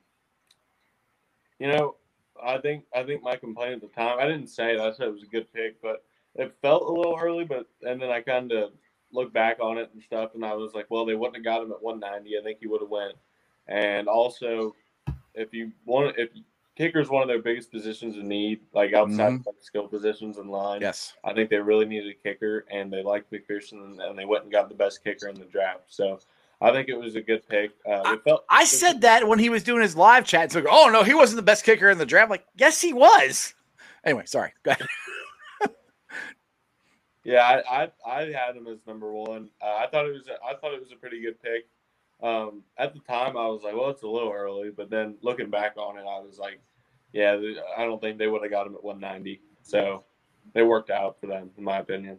[1.58, 1.96] you know,
[2.42, 4.80] I think I think my complaint at the time I didn't say it.
[4.80, 7.44] I said it was a good pick, but it felt a little early.
[7.44, 8.72] But and then I kind of
[9.12, 11.62] looked back on it and stuff, and I was like, well, they wouldn't have got
[11.62, 12.38] him at 190.
[12.38, 13.14] I think he would have went.
[13.68, 14.74] And also,
[15.34, 16.30] if you want, if
[16.76, 19.46] kicker is one of their biggest positions in need, like outside Mhm.
[19.46, 20.80] of skill positions in line.
[20.80, 21.12] Yes.
[21.22, 24.52] I think they really needed a kicker, and they liked McPherson, and, they went and
[24.52, 25.82] got the best kicker in the draft.
[25.88, 26.18] So
[26.62, 27.72] I think it was a good pick.
[27.86, 30.50] Uh, it felt, I said that when he was doing his live chat.
[30.52, 32.30] So, oh no, he wasn't the best kicker in the draft.
[32.30, 33.54] Like, yes, he was.
[34.04, 34.52] Anyway, sorry.
[37.24, 39.48] Yeah, I, I I had him as number one.
[39.60, 41.68] Uh, I thought it was a, I thought it was a pretty good pick.
[42.22, 45.50] Um, at the time, I was like, well, it's a little early, but then looking
[45.50, 46.60] back on it, I was like,
[47.12, 47.36] yeah,
[47.76, 49.40] I don't think they would have got him at 190.
[49.62, 50.04] So
[50.54, 52.18] it worked out for them, in my opinion.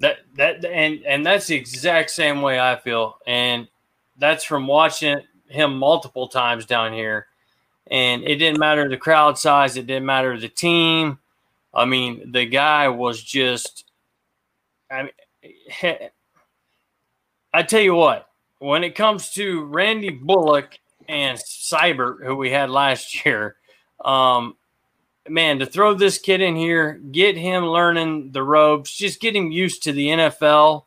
[0.00, 3.68] That that and and that's the exact same way I feel, and
[4.18, 7.26] that's from watching him multiple times down here.
[7.88, 11.18] And it didn't matter the crowd size, it didn't matter the team.
[11.74, 13.84] I mean, the guy was just.
[14.90, 15.98] I mean,
[17.54, 22.70] I tell you what, when it comes to Randy Bullock and Seibert, who we had
[22.70, 23.56] last year,
[24.04, 24.56] um,
[25.28, 29.50] man, to throw this kid in here, get him learning the ropes, just get him
[29.50, 30.84] used to the NFL.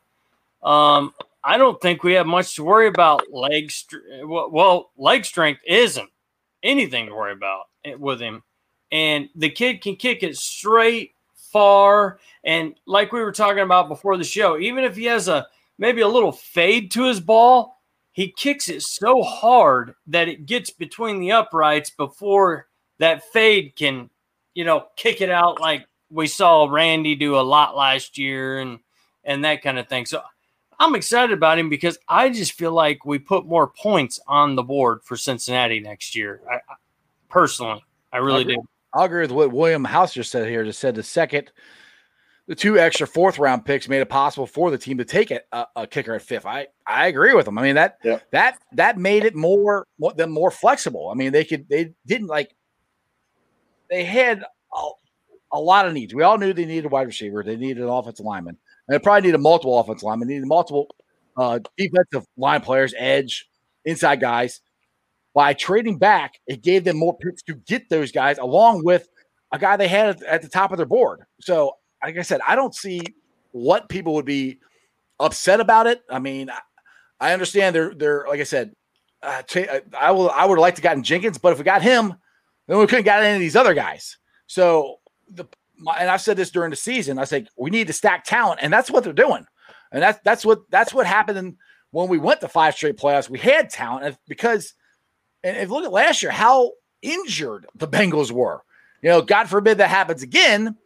[0.62, 3.70] Um, I don't think we have much to worry about leg.
[3.70, 6.10] Str- well, well, leg strength isn't
[6.62, 7.66] anything to worry about
[7.98, 8.42] with him,
[8.92, 11.12] and the kid can kick it straight,
[11.52, 15.46] far, and like we were talking about before the show, even if he has a
[15.78, 17.80] maybe a little fade to his ball,
[18.12, 22.68] he kicks it so hard that it gets between the uprights before
[22.98, 24.08] that fade can
[24.56, 28.80] you know, kick it out like we saw Randy do a lot last year and
[29.22, 30.06] and that kind of thing.
[30.06, 30.22] So
[30.80, 34.62] I'm excited about him because I just feel like we put more points on the
[34.62, 36.40] board for Cincinnati next year.
[36.50, 36.76] I, I
[37.28, 38.56] personally, I really agree.
[38.56, 38.68] do.
[38.96, 40.64] I'll agree with what William House just said here.
[40.64, 41.52] Just said the second,
[42.46, 45.40] the two extra fourth round picks made it possible for the team to take a,
[45.52, 46.46] a, a kicker at fifth.
[46.46, 47.58] I I agree with them.
[47.58, 48.20] I mean that Yeah.
[48.32, 51.10] that that made it more more- them more flexible.
[51.10, 52.54] I mean they could they didn't like
[53.90, 54.42] they had
[54.74, 54.88] a,
[55.52, 56.14] a lot of needs.
[56.14, 57.42] We all knew they needed a wide receiver.
[57.42, 58.56] They needed an offensive lineman.
[58.88, 60.28] And they probably needed multiple offensive linemen.
[60.28, 60.88] They needed multiple
[61.36, 63.48] uh, defensive line players, edge,
[63.84, 64.60] inside guys.
[65.36, 69.06] By trading back, it gave them more picks to get those guys, along with
[69.52, 71.24] a guy they had at, the top of their board.
[71.42, 73.02] So, like I said, I don't see
[73.52, 74.58] what people would be
[75.20, 76.02] upset about it.
[76.10, 76.50] I mean,
[77.20, 78.72] I, understand they're they're like I said,
[79.22, 81.82] uh, cha- I will I would have liked to gotten Jenkins, but if we got
[81.82, 82.14] him,
[82.66, 84.16] then we couldn't got any of these other guys.
[84.46, 85.44] So the
[85.78, 87.18] my, and I've said this during the season.
[87.18, 89.44] I say we need to stack talent, and that's what they're doing.
[89.92, 91.56] And that's that's what that's what happened
[91.90, 93.28] when we went to five straight playoffs.
[93.28, 94.74] We had talent because,
[95.46, 98.62] and if you look at last year, how injured the Bengals were.
[99.02, 100.76] You know, God forbid that happens again,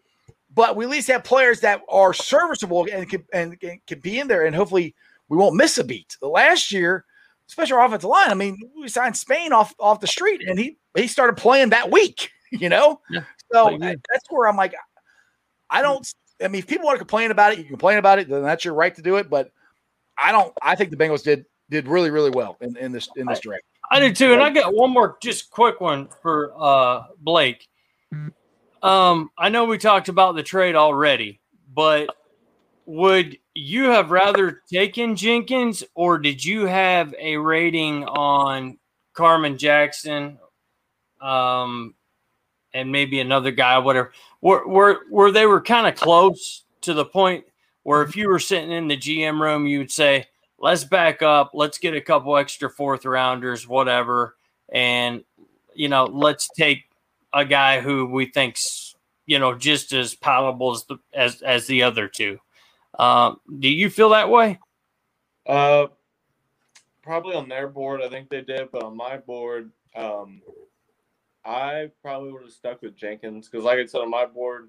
[0.55, 4.18] but we at least have players that are serviceable and can and, and can be
[4.18, 4.94] in there, and hopefully
[5.29, 6.16] we won't miss a beat.
[6.20, 7.05] The last year,
[7.49, 8.31] especially our offensive line.
[8.31, 11.90] I mean, we signed Spain off off the street, and he he started playing that
[11.90, 12.31] week.
[12.53, 13.20] You know, Yeah.
[13.53, 13.94] so yeah.
[14.12, 14.75] that's where I'm like,
[15.70, 16.05] I don't.
[16.42, 18.29] I mean, if people want to complain about it, you complain about it.
[18.29, 19.31] Then that's your right to do it.
[19.31, 19.53] But
[20.18, 20.53] I don't.
[20.61, 23.62] I think the Bengals did did really really well in, in this in this draft.
[23.90, 27.68] I do too, and I got one more just quick one for uh, Blake.
[28.83, 31.40] Um, I know we talked about the trade already,
[31.74, 32.14] but
[32.87, 38.79] would you have rather taken Jenkins, or did you have a rating on
[39.12, 40.38] Carman Jackson,
[41.20, 41.94] um,
[42.72, 47.05] and maybe another guy, whatever, where where where they were kind of close to the
[47.05, 47.44] point
[47.83, 50.26] where if you were sitting in the GM room, you would say,
[50.61, 54.37] let's back up, let's get a couple extra fourth rounders, whatever,
[54.73, 55.25] and
[55.75, 56.85] you know, let's take
[57.33, 58.94] a guy who we think's
[59.27, 62.38] you know just as palatable as the as as the other two.
[62.99, 64.59] Um, do you feel that way?
[65.47, 65.87] Uh,
[67.03, 70.43] probably on their board, I think they did, but on my board, um,
[71.45, 74.68] I probably would have stuck with Jenkins because, like I said, on my board,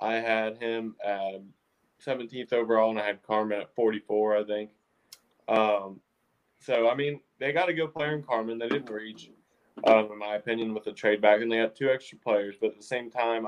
[0.00, 1.42] I had him at
[2.06, 4.70] 17th overall, and I had Carman at 44, I think.
[5.48, 6.00] Um,
[6.58, 8.58] so I mean, they got a good player in Carman.
[8.58, 9.30] They didn't reach,
[9.86, 12.56] um, in my opinion, with the trade back, and they had two extra players.
[12.60, 13.46] But at the same time,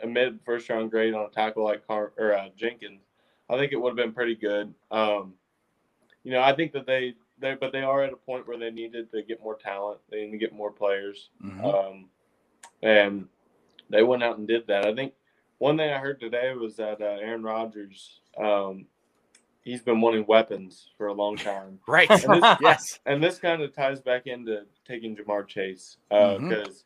[0.00, 3.02] a mid first round grade on a tackle like Car- or uh, Jenkins,
[3.50, 4.72] I think it would have been pretty good.
[4.90, 5.34] Um,
[6.24, 8.70] you know, I think that they they but they are at a point where they
[8.70, 10.00] needed to get more talent.
[10.10, 11.30] They need to get more players.
[11.44, 11.64] Mhm.
[11.74, 12.08] Um,
[12.82, 13.28] and
[13.90, 14.86] they went out and did that.
[14.86, 15.14] I think
[15.58, 18.86] one thing I heard today was that uh, Aaron Rodgers, um,
[19.62, 21.78] he's been wanting weapons for a long time.
[21.86, 22.08] Right.
[22.10, 23.00] And this, yes.
[23.06, 26.84] and this kind of ties back into taking Ja'Marr Chase because Mhm.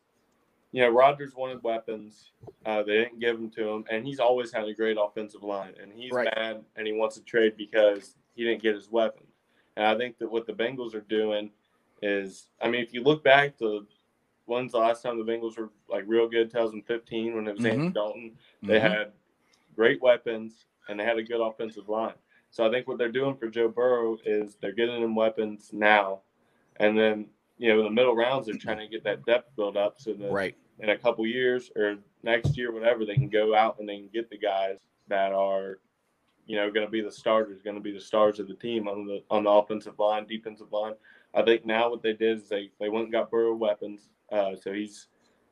[0.71, 2.31] you know Rodgers wanted weapons,
[2.65, 5.73] uh, they didn't give them to him, and he's always had a great offensive line,
[5.81, 6.27] and he's Right.
[6.35, 9.29] mad and he wants to trade because he didn't get his weapons.
[9.75, 11.51] And I think that what the Bengals are doing
[12.01, 13.87] is, I mean, if you look back to
[14.45, 17.87] when's the last time the Bengals were like real good, 2015 when it was Andy
[17.89, 17.93] Mhm.
[17.93, 18.81] Dalton, they Mhm.
[18.81, 19.11] had
[19.75, 22.13] great weapons and they had a good offensive line.
[22.53, 26.19] So I think what they're doing for Joe Burrow is they're getting him weapons now,
[26.75, 27.25] and then
[27.57, 30.13] you know in the middle rounds they're trying to get that depth built up so
[30.13, 30.55] that right.
[30.77, 34.09] in a couple years or next year, whatever, they can go out and they can
[34.13, 34.77] get the guys
[35.07, 35.79] that are,
[36.45, 38.87] you know, going to be the starters, going to be the stars of the team
[38.87, 40.93] on the on the offensive line, defensive line.
[41.33, 44.55] I think now what they did is they they went and got Burrow weapons, uh,
[44.55, 45.07] so he's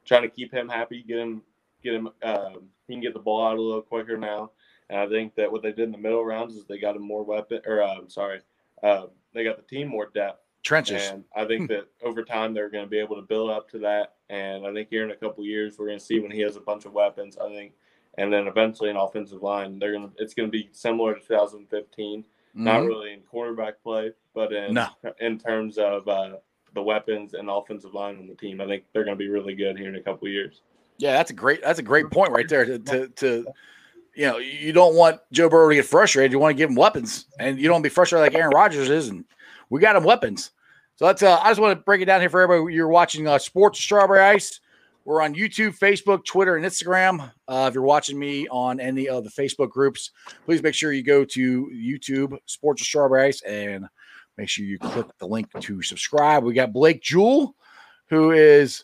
[0.06, 1.42] trying to keep him happy, get him
[1.82, 4.52] get him um, he can get the ball out a little quicker now.
[4.92, 7.02] And I think that what they did in the middle rounds is they got him
[7.02, 8.42] more weapon, or uh, I'm sorry,
[8.84, 10.42] uh, they got the team more depth.
[10.64, 11.10] Trenches.
[11.10, 13.80] And I think that over time they're going to be able to build up to
[13.80, 14.16] that.
[14.30, 16.58] And I think here in a couple years we're going to see when he has
[16.58, 17.38] a bunch of weapons.
[17.38, 17.72] I think,
[18.18, 20.14] and then eventually an offensive line, they're going to.
[20.18, 22.26] It's going to be similar to 2015.
[22.54, 22.88] Not Mhm.
[22.88, 24.88] really in quarterback play, but in No.
[25.22, 26.36] in terms of uh,
[26.74, 28.60] the weapons and offensive line on the team.
[28.60, 30.62] I think they're going to be really good here in a couple years.
[30.98, 32.66] Yeah, that's a great that's a great point right there.
[32.66, 33.46] To, to to
[34.16, 36.32] you know, you don't want Joe Burrow to get frustrated.
[36.32, 38.54] You want to give him weapons, and you don't want to be frustrated like Aaron
[38.54, 39.10] Rodgers is.
[39.10, 39.26] And
[39.70, 40.52] we got him weapons.
[40.96, 42.76] So that's uh, I just want to break it down here for everybody.
[42.76, 44.60] You're watching uh, Sports Strawberry Ice.
[45.04, 47.32] We're on YouTube, Facebook, Twitter, and Instagram.
[47.48, 50.12] Uh, if you're watching me on any of the Facebook groups,
[50.46, 53.88] please make sure you go to YouTube, Sports Strawberry Ice, and
[54.38, 56.44] make sure you click the link to subscribe.
[56.44, 57.56] We got Blake Jewell,
[58.10, 58.84] who is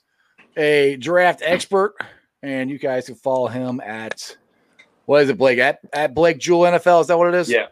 [0.55, 1.93] a draft expert,
[2.41, 4.35] and you guys can follow him at
[5.07, 5.57] what is it, Blake?
[5.57, 7.01] At at Blake Jewel NFL.
[7.01, 7.49] Is that what it is?
[7.49, 7.67] Yeah,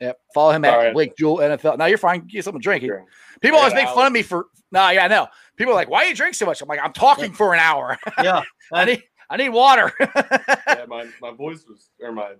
[0.00, 0.20] Yep.
[0.34, 0.88] Follow him Sorry.
[0.88, 1.78] at Blake Jewel NFL.
[1.78, 2.26] Now you're fine.
[2.26, 2.82] Get something to drink.
[2.82, 3.04] sure.
[3.40, 5.28] People I always got make fun of me for no, yeah, I know.
[5.56, 6.62] People are like, why you drink so much?
[6.62, 7.98] I'm like, I'm talking for an hour.
[8.22, 8.42] yeah.
[8.72, 9.92] I need I need water.
[10.00, 12.32] yeah, my, my voice was or my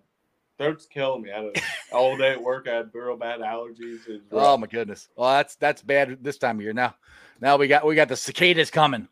[0.58, 1.30] throat's killing me.
[1.30, 1.52] I had a,
[1.94, 2.66] all day at work.
[2.66, 4.08] I had real bad allergies.
[4.08, 5.08] It oh my goodness.
[5.16, 6.72] Well, that's that's bad this time of year.
[6.72, 6.94] Now,
[7.40, 9.06] now we got we got the cicadas coming.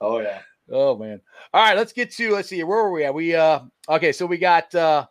[0.00, 0.40] oh yeah.
[0.70, 1.20] Oh man.
[1.52, 3.14] All right, let's get to let's see where were we at?
[3.14, 5.06] We uh okay, so we got uh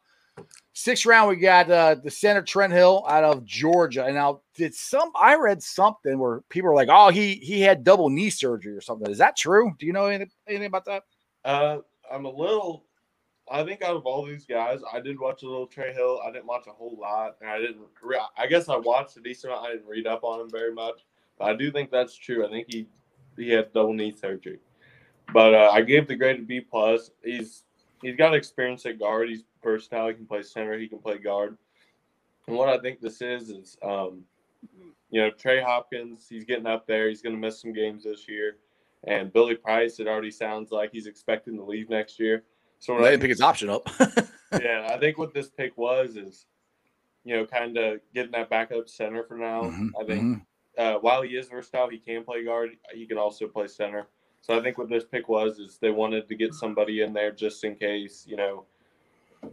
[0.74, 4.06] sixth round, we got uh the center Trey Hill out of Georgia.
[4.06, 7.84] And now did some I read something where people were like, Oh, he he had
[7.84, 9.10] double knee surgery or something.
[9.10, 9.74] Is that true?
[9.80, 11.04] Do you know anything, anything about that?
[11.44, 11.80] Uh,
[12.12, 12.86] I'm a little.
[13.50, 16.20] I think out of all these guys, I did watch a little Trey Hill.
[16.26, 17.78] I didn't watch a whole lot, and I didn't.
[18.04, 19.66] Re- I guess I watched a decent amount.
[19.66, 21.06] I didn't read up on him very much,
[21.40, 22.46] but I do think that's true.
[22.46, 22.88] I think he
[23.38, 24.60] he had double knee surgery,
[25.34, 27.12] but uh, I gave the grade a B plus.
[27.24, 27.64] He's
[28.02, 29.30] he's got experience at guard.
[29.30, 30.08] He's versatile.
[30.08, 30.78] He can play center.
[30.78, 31.58] He can play guard.
[32.48, 34.24] And what I think this is is, um,
[35.10, 36.28] you know, Trey Hopkins.
[36.30, 37.10] He's getting up there.
[37.10, 38.58] He's going to miss some games this year.
[39.06, 42.44] And Billy Price, it already sounds like he's expecting to leave next year.
[42.80, 43.88] So They I didn't pick his option up.
[44.62, 46.46] yeah, I think what this pick was is,
[47.24, 49.64] you know, kind of getting that backup center for now.
[49.64, 50.42] Mhm, I think mhm.
[50.78, 52.72] uh, while he is versatile, he can play guard.
[52.94, 54.08] He can also play center.
[54.48, 57.34] So I think what this pick was is they wanted to get somebody in there
[57.34, 58.64] just in case, you know,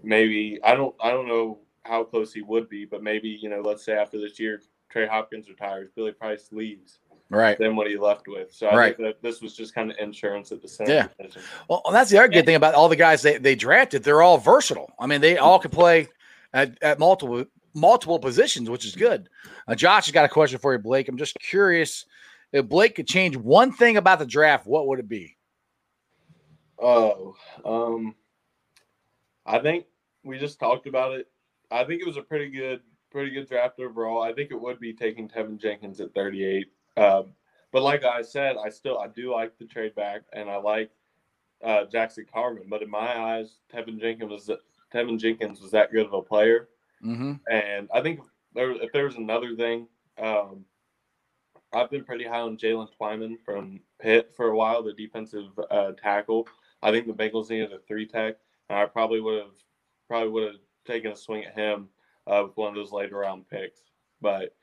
[0.04, 3.60] maybe I don't I don't know how close he would be, but maybe you know,
[3.60, 7.58] let's say after this year, Trey Hopkins retires, Billy Price leaves, Right.
[7.58, 8.52] then what are you left with?
[8.52, 8.96] So I Right.
[8.96, 11.06] think that this was just kind of insurance at the center Yeah.
[11.20, 11.42] position.
[11.68, 14.04] Well, that's the other good thing about all the guys they, they drafted.
[14.04, 14.92] They're all versatile.
[15.00, 16.06] I mean, they all can play
[16.52, 19.28] at, at multiple multiple positions, which is good.
[19.66, 21.08] Uh, Josh has got a question for you, Blake.
[21.08, 22.06] I'm just curious
[22.54, 25.36] if Blake could change one thing about the draft, what would it be?
[26.78, 27.34] Oh,
[27.64, 28.14] um,
[29.46, 29.86] I think
[30.24, 31.28] we just talked about it.
[31.70, 32.80] I think it was a pretty good,
[33.10, 34.22] pretty good draft overall.
[34.22, 36.66] I think it would be taking Teven Jenkins at 38.
[36.96, 37.32] Um,
[37.72, 40.90] but like I said, I still I do like the trade back, and I like
[41.64, 42.64] uh, Jackson Carman.
[42.68, 44.50] But in my eyes, Teven Jenkins was
[44.92, 46.68] Teven Jenkins was that good of a player,
[47.04, 47.32] Mm-hmm.
[47.50, 48.20] and I think
[48.54, 49.88] there, if there was another thing,
[50.18, 50.64] um,
[51.74, 55.92] I've been pretty high on Jalen Twyman from Pitt for a while, the defensive uh,
[55.92, 56.46] tackle.
[56.82, 58.36] I think the Bengals needed a three tech,
[58.68, 59.52] and I probably would have
[60.08, 61.88] probably would have taken a swing at him
[62.26, 63.80] uh, with one of those later round picks.
[64.20, 64.54] But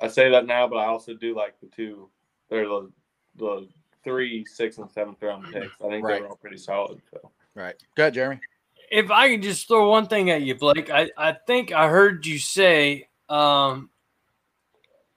[0.00, 2.08] I say that now, but I also do like the two,
[2.50, 2.90] or the
[3.36, 3.68] the
[4.02, 5.80] three, six, and seventh round picks.
[5.80, 6.20] I think Right.
[6.20, 7.00] they're all pretty solid.
[7.10, 7.76] So Right.
[7.96, 8.40] Go ahead, Jeremy.
[8.90, 12.26] if I can just throw one thing at you, Blake, I, I think I heard
[12.26, 13.90] you say um,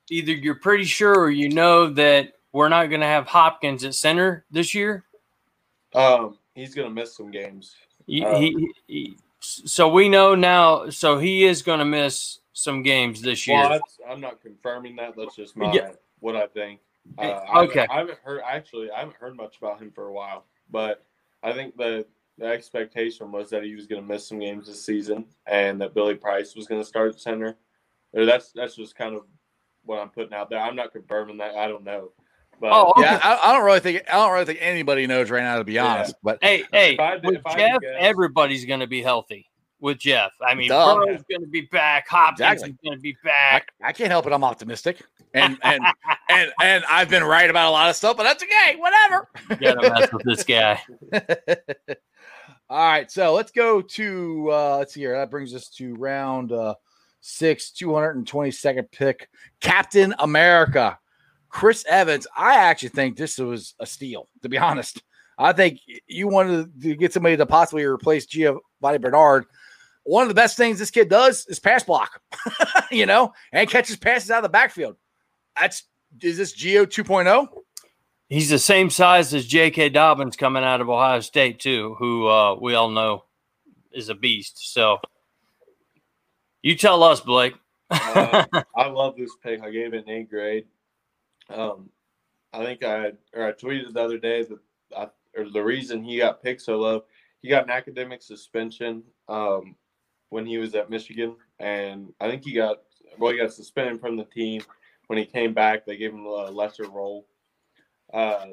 [0.10, 3.96] either you're pretty sure or you know that we're not going to have Hopkins at
[3.96, 5.04] center this year.
[5.96, 7.76] um, he's gonna miss some games.
[8.06, 10.90] He, Um, he, he- so we know now.
[10.90, 13.58] So he is going to miss some games this year.
[13.60, 15.16] Well, that's, I'm not confirming that.
[15.16, 15.92] That's just my Yeah.
[16.20, 16.82] what I think.
[17.18, 17.88] Uh, Hey, I haven't- okay.
[17.90, 18.92] I haven't heard actually.
[18.92, 21.06] I haven't heard much about him for a while, but
[21.44, 22.06] I think the
[22.40, 25.94] the expectation was that he was going to miss some games this season, and that
[25.96, 27.58] Billy Price was going to start center.
[28.14, 29.24] That's that's just kind of
[29.88, 30.60] what I'm putting out there.
[30.60, 31.56] I'm not confirming that.
[31.56, 32.12] I don't know.
[32.60, 33.02] But Oh, okay.
[33.02, 35.64] Yeah, I, I don't really think I don't really think anybody knows right now, to
[35.64, 35.86] be Yeah.
[35.86, 36.16] honest.
[36.24, 39.02] But Hey, hey, If I had with if I Jeff, guess- everybody's going to be
[39.02, 39.50] healthy.
[39.80, 40.96] With Jeff, I mean, Duh.
[40.96, 42.08] Burrow's going to be back.
[42.08, 42.72] Hopkins Exactly.
[42.72, 43.68] is going to be I, back.
[43.84, 44.34] I can't help it.
[44.34, 45.04] I'm optimistic,
[45.36, 45.84] and and
[46.32, 48.76] and and I've been right about a lot of stuff, but that's okay.
[48.78, 49.30] Whatever.
[49.50, 50.82] Got to mess with this guy.
[52.70, 55.14] All right, so let's go to uh let's see here.
[55.16, 56.74] That brings us to round uh
[57.28, 60.98] six, 222nd pick, Captain America,
[61.50, 62.26] Chris Evans.
[62.36, 65.04] I actually think this was a steal, to be honest.
[65.38, 69.46] I think you wanted to get somebody to possibly replace Giovani Bernard.
[70.04, 72.22] One of the best things this kid does is pass block,
[72.92, 74.96] you know, and catches passes out of the backfield.
[75.60, 75.84] That's
[76.22, 77.48] is this Gio 2.0?
[78.30, 79.90] He's the same size as J.K.
[79.90, 83.26] Dobbins coming out of Ohio State too, who uh, we all know
[83.92, 84.74] is a beast.
[84.74, 85.00] So
[86.62, 87.56] you tell us, Blake.
[87.90, 88.46] Uh,
[88.76, 89.62] I love this pick.
[89.62, 90.66] I gave it an A grade.
[91.50, 91.90] Um,
[92.54, 94.60] I think I or I tweeted the other day that
[94.96, 97.04] I, or the reason he got picked so low,
[97.42, 99.76] he got an academic suspension um,
[100.30, 102.80] when he was at Michigan, and I think he got
[103.18, 104.62] well, he got suspended from the team.
[105.08, 107.28] When he came back, they gave him a lesser role.
[108.14, 108.48] Uh,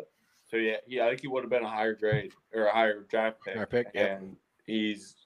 [0.49, 3.01] so yeah, he, I think he would have been a higher grade or a higher
[3.11, 3.57] draft pick.
[3.57, 4.17] Higher pick, yeah.
[4.17, 4.37] and
[4.67, 5.24] he's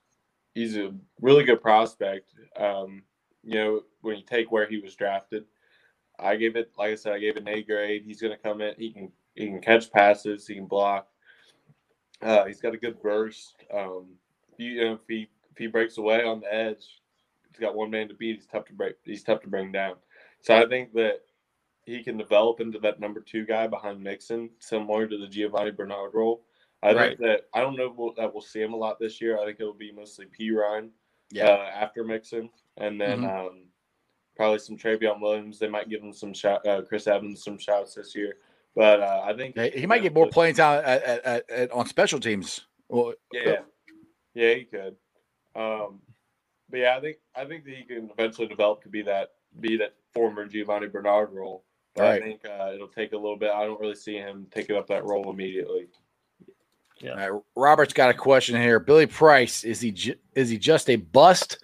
[0.58, 2.34] he's a really good prospect.
[2.56, 3.02] Um,
[3.44, 5.44] you know, when you take where he was drafted,
[6.18, 8.02] I gave it, like I said, I gave it an A grade.
[8.04, 8.74] He's going to come in.
[8.76, 10.46] He can he can catch passes.
[10.46, 11.06] He can block.
[12.20, 13.54] Uh, he's got a good burst.
[13.72, 14.06] Um,
[14.56, 17.00] you know, if he if he breaks away on the edge,
[17.48, 18.36] he's got one man to beat.
[18.36, 18.96] He's tough to break.
[19.04, 19.94] He's tough to bring down.
[20.42, 21.20] So I think that
[21.84, 26.14] he can develop into that number two guy behind Mixon, similar to the Giovani Bernard
[26.14, 26.42] role.
[26.82, 27.08] I Right.
[27.08, 29.38] think that I don't know we'll, that we'll see him a lot this year.
[29.38, 30.90] I think it'll be mostly Perine
[31.32, 31.46] Yeah.
[31.48, 33.64] uh, after Mixon, and then um,
[34.36, 35.58] probably some Trayveon Williams.
[35.58, 36.64] They might give him some shot.
[36.66, 38.36] Uh, Chris Evans some shots this year,
[38.76, 41.70] but uh, I think He he might get more playing time at, at, at, at-
[41.72, 42.66] on special teams.
[42.88, 43.62] Well, Yeah,
[44.34, 44.94] yeah, he could.
[45.56, 46.00] Um,
[46.70, 49.76] but yeah, I think I think that he can eventually develop to be that be
[49.78, 51.64] that former Giovani Bernard role.
[51.94, 52.22] But Right.
[52.22, 53.50] I think uh, it'll take a little bit.
[53.50, 55.88] I don't really see him taking up that role immediately.
[57.04, 58.80] All right, Robert's got a question here.
[58.80, 61.58] Billy Price is he ju- is he just a bust,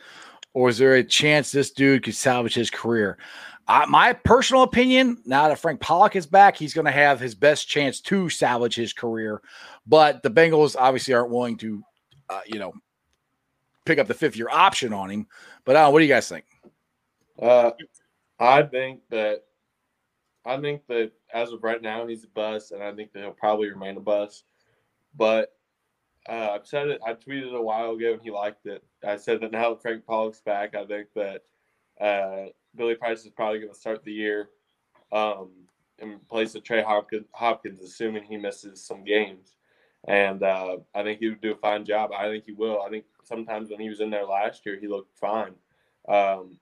[0.53, 3.19] or is there a chance this dude could salvage his career?
[3.67, 7.35] Uh, my personal opinion, now that Frank Pollack is back, he's going to have his
[7.35, 9.41] best chance to salvage his career.
[9.87, 11.83] But the Bengals obviously aren't willing to,
[12.29, 12.75] uh, you know,
[13.87, 15.27] pick up the fifth year option on him.
[15.65, 16.45] But uh, what do you guys think?
[17.41, 17.71] Uh,
[18.39, 19.45] I think that
[20.45, 23.33] I think that as of right now he's a bust, and I think that he'll
[23.33, 24.45] probably remain a bust.
[25.17, 25.53] But
[26.29, 27.01] uh, I've said it.
[27.07, 28.83] I tweeted a while ago, and he liked it.
[29.07, 31.43] I said that now that Frank Pollack's back, I think that
[32.01, 34.49] uh, Billy Price is probably going to start the year
[35.13, 35.51] um,
[35.99, 39.57] in place of Trey Hopkins, Hopkins, assuming he misses some games.
[40.07, 42.11] And uh, I think he would do a fine job.
[42.17, 42.83] I think he will.
[42.83, 45.55] I think sometimes when he was in there last year, he looked fine.
[46.09, 46.59] Um,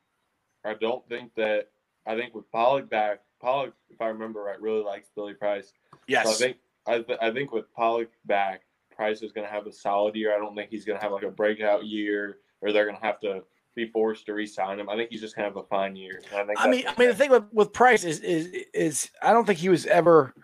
[0.64, 1.68] I don't think that.
[2.05, 5.72] I think with Pollack back, Pollack, if I remember right, really likes Billy Price.
[6.09, 6.57] Yes, So I think
[6.87, 8.62] I, th- I think with Pollack back,
[8.95, 10.35] Price is going to have a solid year.
[10.35, 13.03] I don't think he's going to have like a breakout year, or they're going to
[13.05, 13.43] have to
[13.74, 14.89] be forced to re-sign him.
[14.89, 16.20] I think he's just going to have a fine year.
[16.33, 16.45] I.
[16.59, 19.59] I mean, I mean, the thing with, with Price is, is is I don't think
[19.59, 20.35] he was ever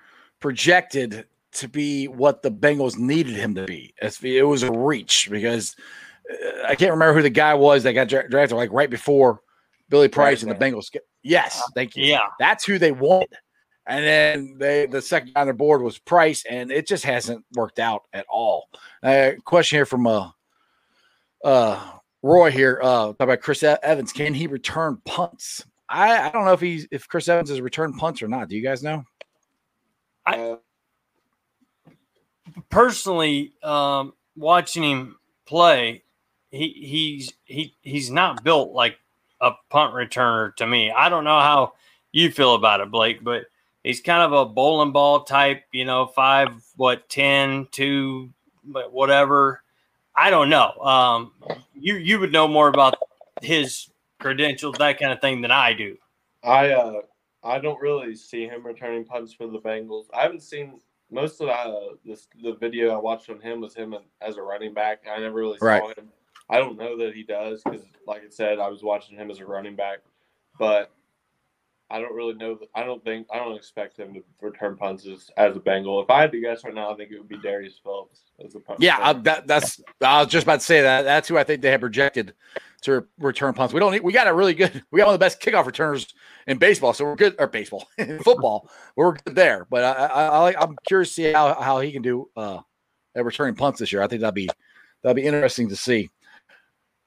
[0.41, 3.95] projected to be what the Bengals needed him to be.
[4.01, 5.77] It was a reach because
[6.31, 9.41] uh, I can't remember who the guy was that got dra- drafted like right before
[9.89, 10.95] Billy Price and the Bengals.
[11.23, 12.05] Yes, thank you.
[12.05, 12.21] Yeah.
[12.39, 13.35] That's who they wanted.
[13.89, 17.79] And then they the second on the board was Price, and it just hasn't worked
[17.79, 18.69] out at all.
[19.03, 20.31] Uh, question here from uh,
[21.43, 22.79] uh, Roy here.
[22.83, 24.13] Uh, talk about Chris Evans.
[24.13, 25.65] Can he return punts?
[25.89, 28.51] I, I don't know if he's if Chris Evans has returned punts or not.
[28.51, 29.05] Do you guys know?
[30.27, 30.59] I
[32.69, 35.17] personally, um, watching him
[35.47, 36.03] play,
[36.51, 38.99] he he's he he's not built like
[39.41, 40.91] a punt returner to me.
[40.91, 41.73] I don't know how
[42.13, 43.45] you feel about it, Blake, but
[43.89, 48.29] he's kind of a bowling ball type, you know, five, what, 10, two,
[48.91, 49.63] whatever.
[50.15, 50.73] I don't know.
[50.73, 51.33] Um,
[51.75, 52.97] you you would know more about
[53.41, 55.97] his credentials, that kind of thing, than I do.
[56.45, 57.01] I uh,
[57.43, 60.05] I don't really see him returning punts for the Bengals.
[60.13, 60.81] I haven't seen
[61.11, 64.43] most of the uh, this, the video I watched on him was him as a
[64.43, 65.05] running back.
[65.11, 65.99] I never really saw Right.
[65.99, 66.09] him.
[66.51, 69.39] I don't know that he does because, like I said, I was watching him as
[69.39, 70.01] a running back,
[70.59, 70.91] but
[71.91, 72.59] I don't really know.
[72.75, 76.03] I don't think I don't expect him to return punts as, as a Bengal.
[76.03, 78.55] If I had to guess right now, I think it would be Darius Phillips as
[78.55, 78.81] a punt.
[78.81, 79.81] Yeah, I, that, that's.
[80.03, 81.03] I was just about to say that.
[81.03, 82.35] That's who I think they have projected
[82.83, 83.73] to return punts.
[83.73, 84.03] We don't need.
[84.03, 84.83] We got a really good.
[84.91, 86.13] We got one of the best kickoff returners
[86.47, 87.37] in baseball, so we're good.
[87.39, 87.89] Or baseball,
[88.23, 89.67] football, we're good there.
[89.71, 92.61] But I, I, I'm curious to see how, how he can do uh,
[93.15, 94.03] at returning punts this year.
[94.03, 94.51] I think that'd be
[95.03, 96.11] that'd be interesting to see.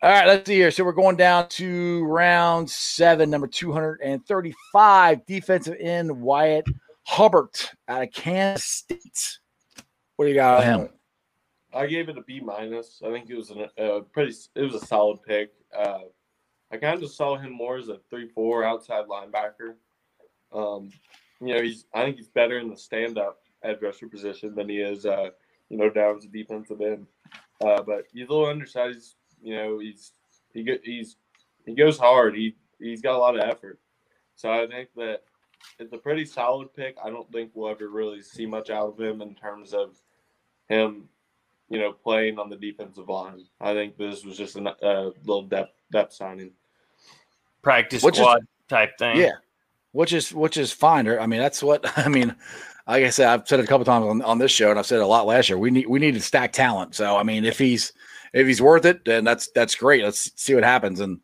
[0.03, 0.71] All right, let's see here.
[0.71, 6.65] So we're going down to round seven, number 235, defensive end Wyatt
[7.03, 7.51] Hubbard
[7.87, 9.37] out of Kansas State.
[10.15, 10.89] What do you got on him?
[11.71, 12.99] I gave it a B minus.
[13.05, 14.33] I think it was an, a pretty.
[14.55, 15.51] It was a solid pick.
[15.71, 15.99] Uh,
[16.71, 19.75] I kind of just saw him more as a three four outside linebacker.
[20.51, 20.89] Um,
[21.39, 21.85] you know, he's.
[21.93, 25.05] I think he's better in the stand up edge rusher position than he is.
[25.05, 25.29] Uh,
[25.69, 27.05] you know, down as a defensive end.
[27.63, 29.15] Uh, but he's a little undersized.
[29.41, 30.11] He's, you know, he's
[30.53, 31.17] he go, he's
[31.65, 32.35] he goes hard.
[32.35, 33.79] He he's got a lot of effort.
[34.35, 35.23] So I think that
[35.79, 36.97] it's a pretty solid pick.
[37.03, 39.97] I don't think we'll ever really see much out of him in terms of
[40.67, 41.09] him
[41.71, 43.45] you know, playing on the defensive line.
[43.61, 46.51] I think this was just a uh, little depth depth signing.
[47.61, 49.17] Practice Which is- squad type thing.
[49.17, 49.35] Yeah,
[49.93, 51.07] which is which is fine.
[51.07, 52.35] I mean, that's what I mean.
[52.87, 54.85] Like I said, I've said it a couple times on, on this show, and I've
[54.85, 55.57] said it a lot last year.
[55.57, 56.93] We need we need to stack talent.
[56.93, 57.93] So I mean, if he's
[58.33, 60.03] if he's worth it, then that's that's great.
[60.03, 60.99] Let's see what happens.
[60.99, 61.19] And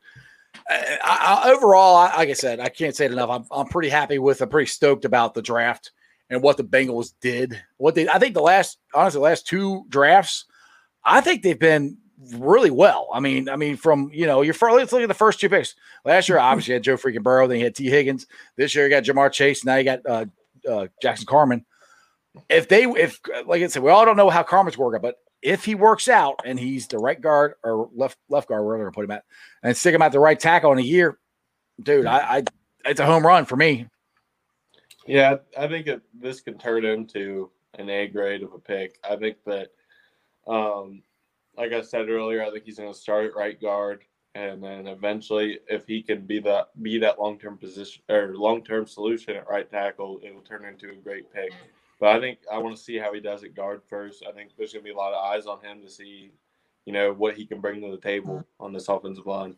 [0.70, 3.30] I, I, overall, I, like I said, I can't say it enough.
[3.30, 4.42] I'm I'm pretty happy with.
[4.42, 5.92] I'm pretty stoked about the draft
[6.30, 7.62] and what the Bengals did.
[7.78, 10.46] What they I think the last honestly the last two drafts,
[11.04, 11.98] I think they've been
[12.36, 13.08] really well.
[13.14, 15.50] I mean, I mean, from you know, your first, let's look at the first two
[15.50, 15.76] picks.
[16.04, 18.28] Last year, obviously, you had Joe freaking Burrow, then you had Tee Higgins.
[18.56, 19.64] This year, you got Ja'Marr Chase.
[19.64, 20.26] Now you got uh,
[20.70, 21.66] uh, Jackson Carman.
[22.50, 25.66] If they, if like I said, we all don't know how Carman's working, but if
[25.66, 29.06] he works out and he's the right guard or left left guard, wherever to put
[29.06, 29.24] him at,
[29.64, 31.20] and stick him at the right tackle in a year,
[31.82, 32.44] dude, I, I
[32.86, 33.88] it's a home run for me.
[35.06, 38.98] Yeah, I think it, this can turn into an A grade of a pick.
[39.10, 39.70] I think that,
[40.48, 41.02] um,
[41.58, 44.04] like I said earlier, I think he's going to start at right guard,
[44.36, 48.64] and then eventually, if he can be that be that long term position or long
[48.64, 51.52] term solution at right tackle, it will turn into a great pick.
[52.00, 54.24] But I think I want to see how he does at guard first.
[54.28, 56.32] I think there's going to be a lot of eyes on him to see,
[56.86, 59.56] you know, what he can bring to the table on this offensive line.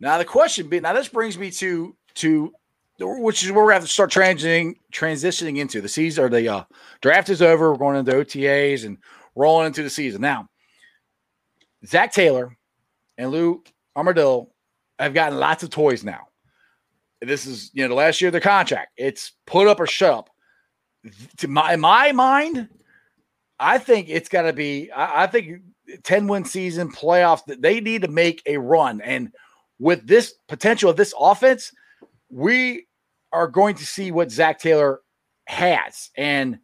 [0.00, 2.52] Now the question be now this brings me to to
[2.98, 6.64] which is where we have to start transitioning transitioning into the season or the uh,
[7.00, 7.70] draft is over.
[7.70, 8.98] We're going into OTAs and
[9.36, 10.48] rolling into the season now.
[11.86, 12.56] Zac Taylor
[13.18, 13.62] and Lou
[13.96, 14.48] Anarumo
[14.98, 16.28] have gotten lots of toys now.
[17.20, 18.92] This is you know the last year of their contract.
[18.96, 20.30] It's put up or shut up.
[21.38, 22.68] To my my mind,
[23.58, 24.90] I think it's got to be.
[24.90, 25.62] I, I think
[26.04, 27.42] ten win season playoffs.
[27.46, 29.32] They need to make a run and
[29.82, 31.72] with this potential of this offense,
[32.30, 32.86] we
[33.32, 35.00] are going to see what Zac Taylor
[35.46, 36.10] has.
[36.16, 36.60] And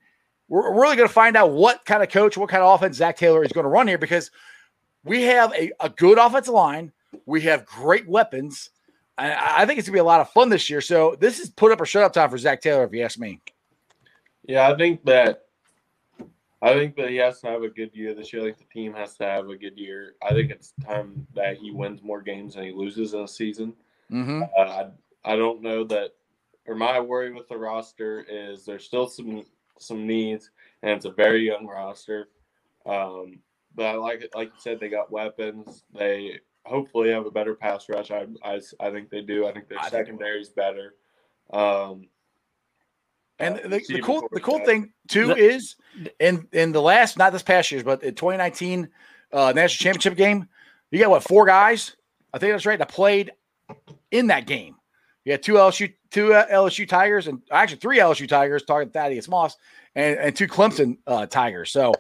[0.47, 3.17] we're really going to find out what kind of coach, what kind of offense Zac
[3.17, 4.31] Taylor is going to run here because
[5.05, 6.93] we have a, a good offensive line.
[7.27, 8.71] We have great weapons.
[9.19, 10.81] I, I think it's going to be a lot of fun this year.
[10.81, 13.19] So this is put up or shut up time for Zac Taylor, if you ask
[13.19, 13.41] me.
[14.49, 15.45] Yeah, I think that
[16.61, 18.43] I think that he has to have a good year this year.
[18.43, 20.15] I think the team has to have a good year.
[20.23, 23.75] I think it's time that he wins more games than he loses in a season.
[24.11, 24.43] Mm-hmm.
[24.57, 24.87] Uh, I
[25.25, 26.13] I don't know that,
[26.67, 29.45] or my worry with the roster is there's still some
[29.79, 30.51] some needs,
[30.83, 32.29] and it's a very young roster.
[32.87, 33.41] Um,
[33.77, 35.85] but I like it, like you said, they got weapons.
[35.95, 38.11] They hopefully have a better pass rush.
[38.11, 39.47] I I, I think they do.
[39.47, 40.95] I think their I think- secondary is better.
[41.53, 42.09] Um,
[43.39, 44.71] And uh, the, the cool the cool better.
[44.71, 45.77] thing too The- is
[46.21, 48.89] in in the last not this past year's but in 2019
[49.33, 50.49] uh, national championship game,
[50.91, 51.97] you got what four guys?
[52.33, 52.79] I think that's right.
[52.79, 53.33] That played
[54.11, 54.75] in that game.
[55.25, 59.29] You had two LSU two uh, LSU Tigers and actually three LSU Tigers talking Thaddeus
[59.29, 59.57] Moss
[59.95, 61.71] and and two Clemson uh, Tigers.
[61.71, 61.93] So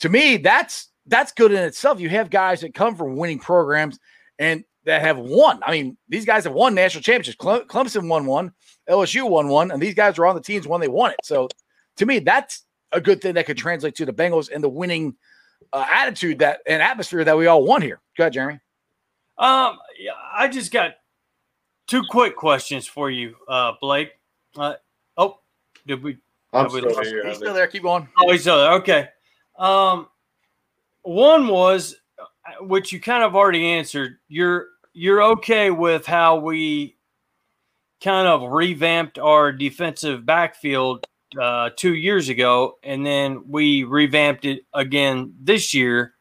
[0.00, 2.00] to me, that's that's good in itself.
[2.00, 3.98] You have guys that come from winning programs
[4.38, 5.60] and that have won.
[5.64, 7.36] I mean, these guys have won national championships.
[7.36, 8.52] Cle- Clemson won one,
[8.88, 11.18] LSU won one, and these guys were on the teams when they won it.
[11.22, 11.48] So
[11.96, 15.16] to me, that's a good thing that could translate to the Bengals and the winning
[15.72, 18.00] uh, attitude that and atmosphere that we all want here.
[18.16, 18.60] Go ahead, Jeremy.
[19.38, 20.94] Um, yeah, I just got
[21.86, 24.12] two quick questions for you, uh, Blake.
[24.56, 24.74] Uh,
[25.16, 25.38] oh,
[25.86, 26.18] did we?
[26.52, 27.26] I'm Have we still here.
[27.26, 27.66] He's still there.
[27.66, 28.08] Keep going.
[28.18, 28.72] Oh, he's still there.
[28.74, 29.08] Okay.
[29.58, 30.08] Um,
[31.02, 31.96] one was,
[32.60, 34.18] which you kind of already answered.
[34.28, 36.96] You're you're okay with how we
[38.02, 41.06] kind of revamped our defensive backfield
[41.40, 46.14] uh, two years ago, and then we revamped it again this year.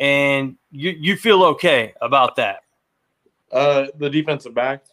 [0.00, 2.60] And you you feel okay about that?
[3.50, 4.90] Uh, the defensive backs.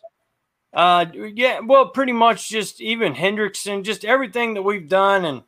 [0.74, 5.44] Uh, yeah, well, pretty much just even Hendrickson, just everything that we've done, and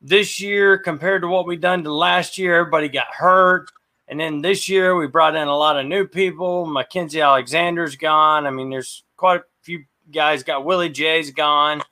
[0.00, 3.70] this year compared to what we done to last year, everybody got hurt,
[4.12, 6.66] and then this year we brought in a lot of new people.
[6.66, 8.46] Mackensie Alexander's gone.
[8.46, 10.42] I mean, there's quite a few guys.
[10.42, 11.82] Got Willie J's gone.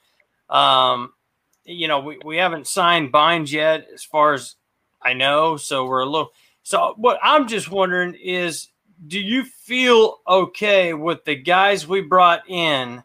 [0.50, 1.14] Um,
[1.64, 4.56] you know, we, we haven't signed Binds yet, as far as
[5.00, 5.56] I know.
[5.56, 6.32] So we're a little.
[6.62, 8.68] So what I'm just wondering is
[9.06, 13.02] do you feel okay with the guys we brought in?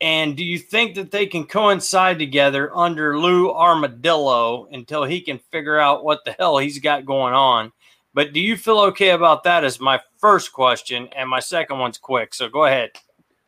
[0.00, 5.38] And do you think that they can coincide together under Lou Anarumo until he can
[5.52, 7.70] figure out what the hell he's got going on?
[8.14, 9.64] But do you feel okay about that?
[9.64, 12.34] Is my first question, and my second one's quick.
[12.34, 12.90] So go ahead.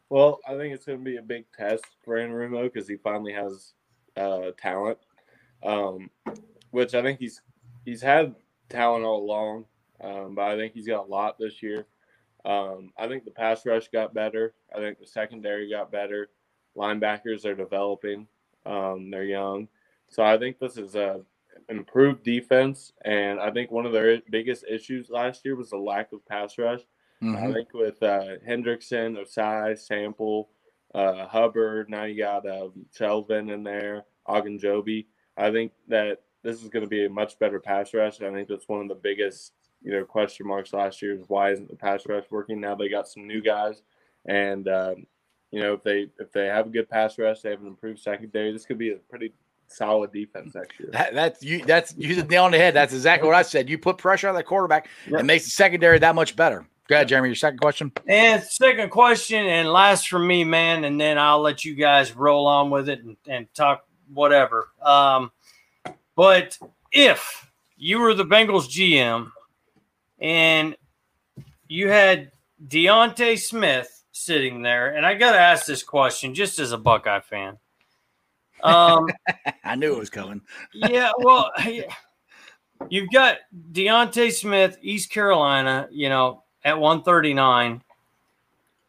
[0.09, 3.33] Well, I think it's going to be a big test for Anarumo because he finally
[3.33, 3.73] has
[4.17, 4.99] uh, talent,
[5.63, 6.11] um,
[6.71, 7.43] which I think he's
[7.85, 8.35] he's had
[8.69, 9.67] talent all along.
[10.01, 11.87] Um, but I think he's got a lot this year.
[12.45, 14.55] Um, I think the pass rush got better.
[14.75, 16.29] I think the secondary got better.
[16.77, 18.27] Linebackers are developing.
[18.67, 19.69] Um, they're young.
[20.09, 21.21] So I think this is a
[21.69, 22.93] improved defense.
[23.05, 26.59] And I think one of their biggest issues last year was the lack of pass
[26.59, 26.81] rush.
[27.23, 27.37] Mm-hmm.
[27.37, 30.51] I think with uh, Hendrickson, Ossai, Sample,
[30.95, 35.07] uh, Hubbard, now you got uh, Shelvin in there, Ogunjobi.
[35.37, 38.21] I think that this is going to be a much better pass rush.
[38.21, 39.53] I think that's one of the biggest
[39.85, 42.61] you know question marks last year is why isn't the pass rush working?
[42.61, 43.83] Now they got some new guys,
[44.27, 45.07] and um,
[45.51, 48.01] you know if they if they have a good pass rush, they have an improved
[48.01, 48.53] secondary.
[48.53, 49.33] This could be a pretty
[49.67, 50.91] solid defense next year.
[50.93, 51.65] That, that's you.
[51.65, 52.75] That's you the nail on the head.
[52.75, 53.69] That's exactly what I said.
[53.69, 55.21] You put pressure on that quarterback, yep.
[55.21, 56.67] it makes the secondary that much better.
[56.87, 57.29] Go ahead, Jeremy.
[57.29, 57.93] Your second question.
[58.07, 62.47] And second question, and last from me, man, and then I'll let you guys roll
[62.47, 64.69] on with it and, and talk whatever.
[64.83, 65.33] Um,
[66.15, 66.59] but
[66.93, 69.31] if you were the Bengals GM
[70.19, 70.77] and
[71.69, 72.33] you had
[72.67, 77.21] D'Ante Smith sitting there, and I got to ask this question just as a Buckeye
[77.21, 77.59] fan.
[78.63, 79.09] Um,
[79.65, 80.41] I knew it was coming.
[80.73, 81.51] yeah, well,
[82.89, 83.39] you've got
[83.73, 87.83] D'Ante Smith, East Carolina, you know, at 139,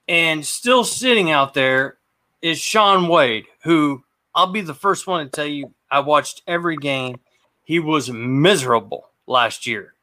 [0.08, 1.98] and still sitting out there
[2.42, 4.04] is Shaun Wade, who
[4.34, 7.20] I'll be the first one to tell you I watched every game.
[7.64, 9.96] He was miserable last year.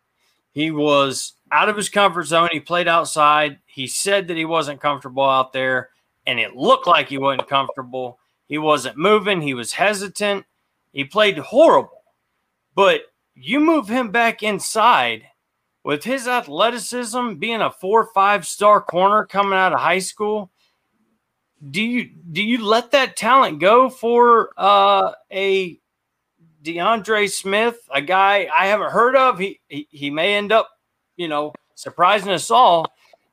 [0.52, 2.48] He was out of his comfort zone.
[2.50, 3.58] He played outside.
[3.66, 5.90] He said that he wasn't comfortable out there,
[6.26, 8.18] and it looked like he wasn't comfortable.
[8.48, 9.40] He wasn't moving.
[9.40, 10.44] He was hesitant.
[10.92, 12.04] He played horrible.
[12.74, 13.02] But
[13.34, 15.24] you move him back inside
[15.84, 20.50] with his athleticism, being a four five star corner coming out of high school.
[21.70, 25.80] Do you do you let that talent go for uh, a
[26.62, 29.38] DeAndre Smith, a guy I haven't heard of.
[29.38, 30.68] He, he, he may end up,
[31.16, 32.86] you know, surprising us all.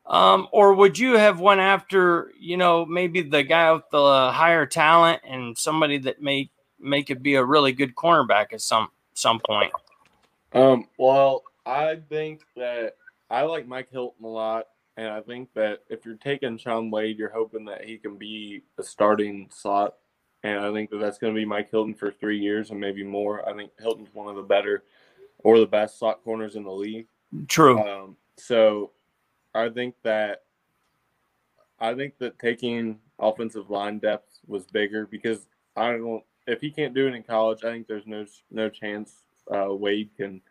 [0.10, 4.66] Um, or would you have went after, you know, maybe the guy with the higher
[4.66, 6.49] talent and somebody that may
[6.80, 9.72] make it be a really good cornerback at some some point?
[10.53, 12.95] Um, well, I think that
[13.30, 14.66] I like Mike Hilton a lot,
[14.97, 18.64] and I think that if you're taking Shaun Wade, you're hoping that he can be
[18.80, 19.93] a starting slot
[20.43, 23.03] and I think that that's going to be Mike Hilton for three years and maybe
[23.03, 23.47] more.
[23.47, 24.84] I think Hilton's one of the better
[25.39, 27.07] or the best slot corners in the league.
[27.47, 27.80] True.
[27.80, 28.91] Um, so
[29.54, 30.43] I think that
[31.80, 36.24] I think that taking offensive line depth was bigger because I don't.
[36.47, 39.24] If he can't do it in college, I think there's no no chance
[39.54, 40.41] uh, Wade can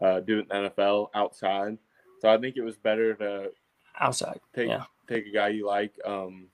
[0.00, 1.78] uh, do it in NFL outside.
[2.20, 3.50] So I think it was better to
[4.00, 4.84] outside take yeah.
[5.08, 5.94] take a guy you like.
[6.04, 6.48] Um,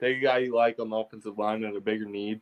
[0.00, 2.40] take a guy you like on the offensive line at a bigger need,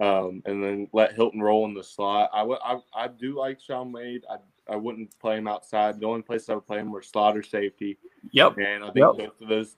[0.00, 2.30] um, and then let Hilton roll in the slot.
[2.32, 4.24] I, w- I, I do like Shaun Wade.
[4.30, 4.36] I,
[4.68, 6.00] I wouldn't play him outside.
[6.00, 7.98] The only place I would play him were slot or safety.
[8.32, 8.58] Yep.
[8.58, 9.16] And I think yep.
[9.16, 9.76] both of those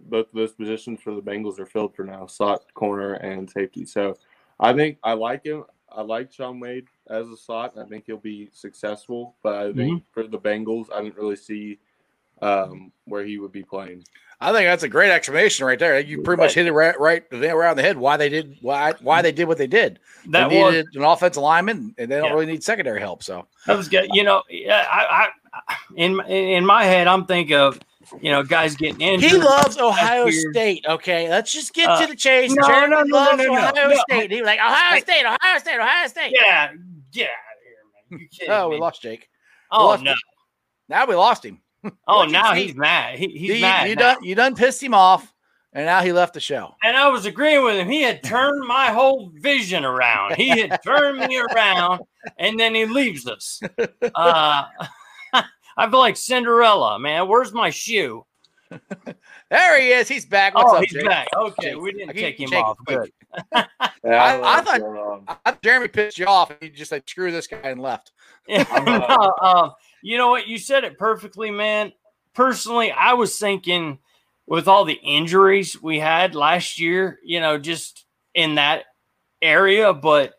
[0.00, 3.84] both of those positions for the Bengals are filled for now, slot, corner, and safety.
[3.84, 4.16] So
[4.58, 5.64] I think I like him.
[5.90, 7.78] I like Shaun Wade as a slot.
[7.78, 10.12] I think he'll be successful, but I think mm-hmm.
[10.12, 11.78] for the Bengals, I didn't really see
[12.42, 14.04] um, where he would be playing.
[14.40, 16.00] I think that's a great explanation right there.
[16.00, 17.96] You pretty much hit it right, right around the head.
[17.96, 20.00] Why they did why why they did what they did.
[20.30, 22.32] That they needed was, an offensive lineman, and they don't yeah.
[22.32, 23.22] really need secondary help.
[23.22, 24.10] So that was good.
[24.12, 25.28] You know, I,
[25.68, 27.78] I in in my head, I'm thinking of
[28.20, 29.30] you know guys getting injured.
[29.30, 30.84] He loves Ohio State.
[30.88, 32.52] Okay, let's just get uh, to the chase.
[32.52, 34.02] No, Jeremy no, no, loves no, no, Ohio no.
[34.08, 34.32] State.
[34.32, 36.32] He was like Ohio State, Ohio State, Ohio State.
[36.34, 36.72] Yeah,
[37.12, 38.28] get out of here, man.
[38.32, 39.28] You oh, we lost Jake.
[39.70, 40.10] Oh lost no.
[40.10, 40.18] Him.
[40.88, 41.61] Now we lost him.
[42.06, 43.18] Oh, now he's mad.
[43.18, 43.88] He, he's you, mad.
[43.88, 45.32] You done you done pissed him off.
[45.72, 46.74] and now he left the show.
[46.82, 47.88] And I was agreeing with him.
[47.88, 50.36] He had turned my whole vision around.
[50.36, 52.02] He had turned me around,
[52.38, 53.60] and then he leaves us.
[53.78, 54.64] Uh,
[55.76, 57.26] I feel like Cinderella, man.
[57.28, 58.24] Where's my shoe?
[59.50, 60.08] There he is.
[60.08, 60.54] He's back.
[60.54, 61.04] What's oh, up, he's Jake?
[61.04, 61.28] back.
[61.36, 62.78] Okay, we didn't keep take him Jake off.
[62.86, 63.10] Good.
[64.04, 67.02] Yeah, I- don't I thought- I, I- Jeremy pissed you off, and he just said,
[67.08, 68.12] "Screw this guy," and left.
[68.48, 69.72] I'm, uh, No, um,
[70.02, 70.46] you know what?
[70.48, 71.92] You said it perfectly, man.
[72.34, 73.98] Personally, I was thinking
[74.46, 78.84] with all the injuries we had last year, you know, just in that
[79.40, 80.34] area, but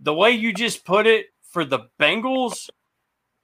[0.00, 2.68] the way you just put it for the Bengals,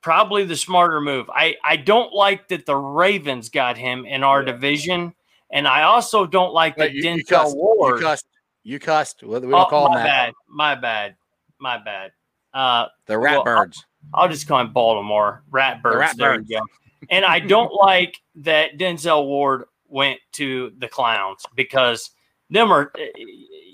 [0.02, 1.28] probably the smarter move.
[1.30, 4.52] I, I don't like that the Ravens got him in our Yeah.
[4.52, 5.14] division,
[5.50, 7.54] and I also don't like that But you, you Denzel cussed.
[7.54, 8.02] You Ward.
[8.02, 8.26] cussed.
[8.62, 9.22] You cussed.
[9.22, 10.04] We don't Oh, call my that.
[10.04, 11.16] bad, my bad,
[11.58, 12.12] my bad.
[12.52, 13.84] Uh, The rat Well, birds.
[14.12, 15.98] I'll just call him Baltimore Ratbirds.
[15.98, 16.64] Rat there you go.
[17.10, 22.12] And I don't like that Denzel Ward went to the Clowns because
[22.48, 22.90] them are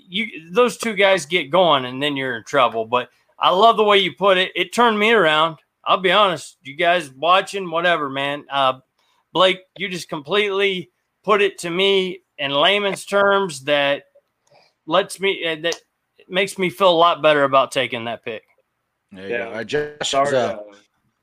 [0.09, 0.51] you.
[0.51, 2.85] Those two guys get going, and then you're in trouble.
[2.85, 3.07] But
[3.39, 4.51] I love the way you put it.
[4.53, 5.59] It turned me around.
[5.85, 6.57] I'll be honest.
[6.61, 8.43] You guys watching, whatever, man.
[8.51, 8.79] Uh,
[9.31, 10.91] Blake, you just completely
[11.23, 14.03] put it to me in layman's terms that
[14.85, 15.75] lets me uh, that
[16.27, 18.43] makes me feel a lot better about taking that pick.
[19.11, 19.45] There Yeah.
[19.45, 19.51] go.
[19.51, 20.35] Right, Josh, Sorry.
[20.35, 20.63] uh, Uh,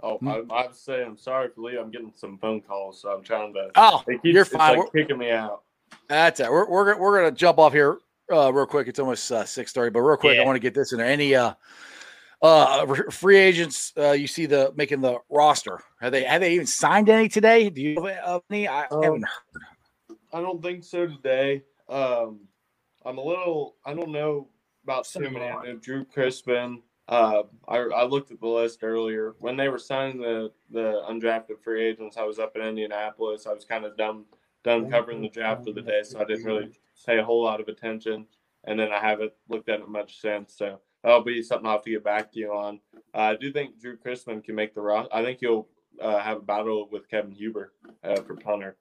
[0.02, 0.28] oh, Hmm?
[0.28, 1.78] I, I saying I'm sorry for Lee.
[1.78, 3.70] I'm getting some phone calls, so I'm trying to.
[3.76, 4.78] oh, keeps, you're it's fine.
[4.78, 5.62] like kicking me out.
[6.08, 6.50] That's it.
[6.50, 7.98] We're we're, we're gonna jump off here
[8.32, 8.88] uh, real quick.
[8.88, 11.06] It's almost uh, six thirty, but real quick, I want to get this in there.
[11.06, 11.54] Any uh,
[12.42, 15.80] uh, free agents uh, you see the making the roster?
[16.00, 17.70] Have they have they even signed any today?
[17.70, 18.68] Do you have any?
[18.68, 19.22] I Um, haven't.
[19.24, 20.18] heard.
[20.32, 21.62] I don't think so today.
[21.88, 22.40] Um,
[23.04, 23.76] I'm a little.
[23.84, 24.48] I don't know
[24.84, 26.82] about and Drue Chrisman.
[27.08, 31.62] Uh, I, I looked at the list earlier when they were signing the the undrafted
[31.62, 32.18] free agents.
[32.18, 33.46] I was up in Indianapolis.
[33.46, 34.24] I was kind of done
[34.62, 36.70] done covering the draft for the day, so I didn't really
[37.06, 38.26] pay a whole lot of attention.
[38.64, 40.54] And then I haven't looked at it much since.
[40.54, 42.80] So that'll be something I'll have to get back to you on.
[43.14, 45.14] Uh, I do think Drue Chrisman can make the roster.
[45.14, 45.68] I think he'll
[46.02, 47.72] uh, have a battle with Kevin Huber
[48.04, 48.76] uh, for punter.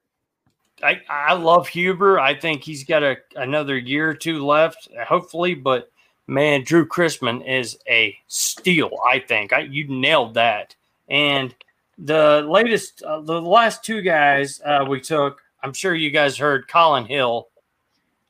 [0.84, 2.20] I, I love Huber.
[2.20, 5.54] I think he's got a, another year or two left, hopefully.
[5.54, 5.92] But
[6.28, 8.92] man, Drue Chrisman is a steal.
[9.06, 10.76] I think I, you nailed that.
[11.10, 11.56] And
[11.98, 16.68] the latest, uh, the last two guys uh, we took, I'm sure you guys heard
[16.68, 17.48] Collin Hill,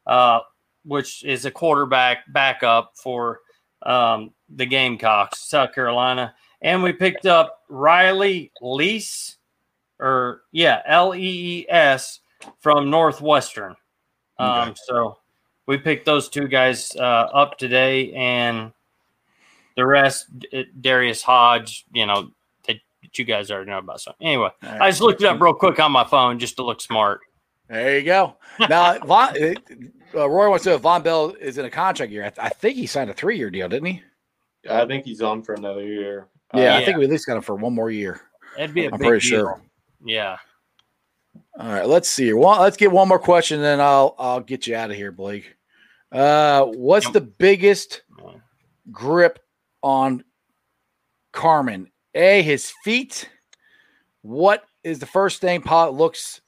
[0.05, 0.39] uh,
[0.85, 3.41] which is a quarterback backup for
[3.81, 9.37] um, the Gamecocks, South Carolina, and we picked up Riley Lees,
[9.99, 12.21] or yeah, L E E S
[12.59, 13.75] from Northwestern.
[14.39, 14.73] Um, Okay.
[14.85, 15.17] So
[15.67, 17.01] we picked those two guys uh,
[17.33, 18.71] up today, and
[19.75, 20.27] the rest,
[20.81, 22.31] Darius Hodge, you know,
[22.67, 24.01] that that you guys already know about.
[24.01, 24.81] So anyway, All right.
[24.81, 27.21] I just looked it up real quick on my phone just to look smart.
[27.69, 28.37] There you go.
[28.69, 32.23] Now, Vonn, uh, Roy wants to know if Vonn Bell is in a contract year.
[32.23, 34.01] I, th- I think he signed a three year deal, didn't he?
[34.69, 36.27] I think he's on for another year.
[36.53, 38.21] Yeah, Uh, I think we at least got him for one more year.
[38.55, 39.39] That'd be a I'm big pretty deal.
[39.39, 39.61] sure.
[40.05, 40.37] Yeah.
[41.59, 42.25] All right, let's see.
[42.25, 42.37] here.
[42.37, 45.55] One, let's get one more question, then I'll I'll get you out of here, Blake.
[46.11, 47.13] Uh, what's Yep.
[47.13, 48.03] the biggest
[48.91, 49.39] grip
[49.83, 50.23] on
[51.33, 51.91] Carman?
[52.15, 53.29] A, his feet.
[54.21, 56.41] What is the first thing Pollack looks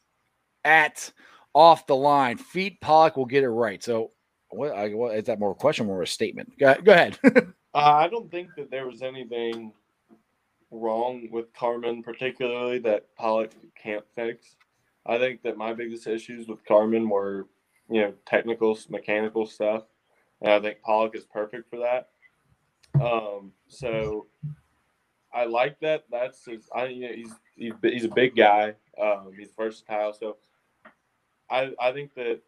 [0.66, 1.12] at
[1.54, 2.38] off the line?
[2.38, 3.82] Feet, Pollack will get it right.
[3.84, 4.12] So,
[4.50, 6.52] what, I, what is that more a question or a statement?
[6.60, 7.20] Go, go ahead.
[7.72, 9.72] Uh, I don't think that there was anything
[10.72, 14.56] wrong with Carman, particularly that Pollack can't fix.
[15.06, 17.46] I think that my biggest issues with Carman were,
[17.90, 19.84] you know, technical, mechanical stuff,
[20.42, 22.10] and I think Pollack is perfect for that.
[23.02, 24.28] Um, so
[25.34, 26.06] I like that.
[26.12, 26.70] That's his.
[26.76, 28.76] I you know, he's he's he's a big guy.
[29.02, 30.14] Um, he's versatile.
[30.14, 30.38] So
[31.50, 32.42] I I think that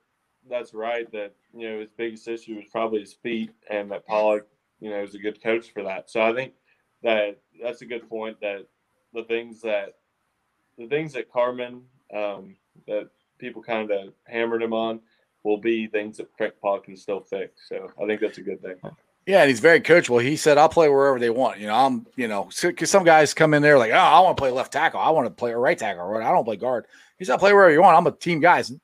[0.50, 1.12] that's right.
[1.12, 4.46] That you know his biggest issue was probably his feet, and that Pollack
[4.80, 6.10] you know is a good coach for that.
[6.10, 6.54] So I think
[7.04, 8.40] that that's a good point.
[8.42, 8.68] That
[9.14, 9.96] the things that
[10.78, 11.84] the things that Carman
[12.14, 12.56] um,
[12.88, 15.00] that people kind of hammered him on
[15.44, 17.68] will be things that Frank Pollack can still fix.
[17.68, 18.76] So I think that's a good thing.
[19.28, 20.22] Yeah, and he's very coachable.
[20.22, 23.34] He said, "I'll play wherever they want." You know, I'm, you know, because some guys
[23.34, 25.00] come in there like, "Oh, I want to play left tackle.
[25.00, 26.04] I want to play a right tackle.
[26.04, 26.88] Or I don't play guard."
[27.20, 27.98] He said, "I'll play wherever you want.
[27.98, 28.82] I'm a team guy." And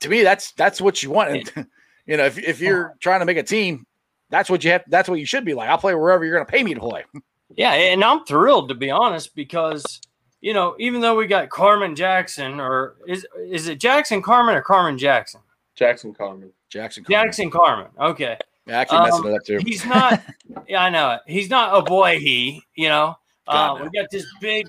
[0.00, 1.30] to me, that's that's what you want.
[1.30, 1.66] And
[2.06, 3.86] you know, if if you're trying to make a team,
[4.30, 4.84] that's what you have.
[4.88, 5.68] That's what you should be like.
[5.68, 7.04] I'll play wherever you're going to pay me to play.
[7.56, 10.00] Yeah, and I'm thrilled to be honest because
[10.40, 14.62] you know even though we got Carman Jackson or is is it Jackson Carman or
[14.62, 15.40] Carman Jackson?
[15.80, 16.52] Jackson Carman.
[16.68, 17.02] Jackson.
[17.02, 17.26] Carman.
[17.26, 17.86] Jackson Carman.
[17.98, 19.58] Okay, Yeah, I keep messing Um, it up too.
[19.64, 20.22] he's not.
[20.68, 21.20] yeah, I know it.
[21.26, 22.18] He's not a boy.
[22.20, 23.16] He, you know,
[23.48, 23.84] uh, no.
[23.84, 24.66] we got this big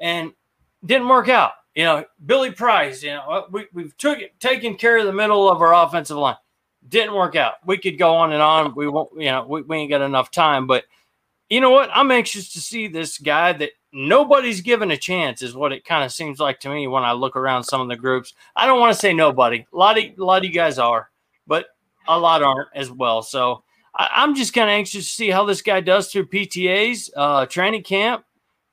[0.00, 0.32] and
[0.84, 1.52] didn't work out.
[1.76, 3.00] You know, Billy Price.
[3.02, 6.36] You know, uh, we we've took taken care of the middle of our offensive line.
[6.88, 7.54] Didn't work out.
[7.64, 8.74] We could go on and on.
[8.74, 9.10] We won't.
[9.16, 10.66] You know, we, we ain't got enough time.
[10.66, 10.82] But
[11.48, 11.90] you know what?
[11.94, 15.42] I'm anxious to see this guy that nobody's given a chance.
[15.42, 17.88] Is what it kind of seems like to me when I look around some of
[17.88, 18.34] the groups.
[18.56, 19.66] I don't want to say nobody.
[19.72, 21.10] A lot of a lot of you guys are,
[21.46, 21.66] but
[22.08, 23.22] a lot aren't as well.
[23.22, 23.62] So
[23.94, 27.46] I, am just kind of anxious to see how this guy does through PTAs, uh,
[27.46, 28.24] training camp,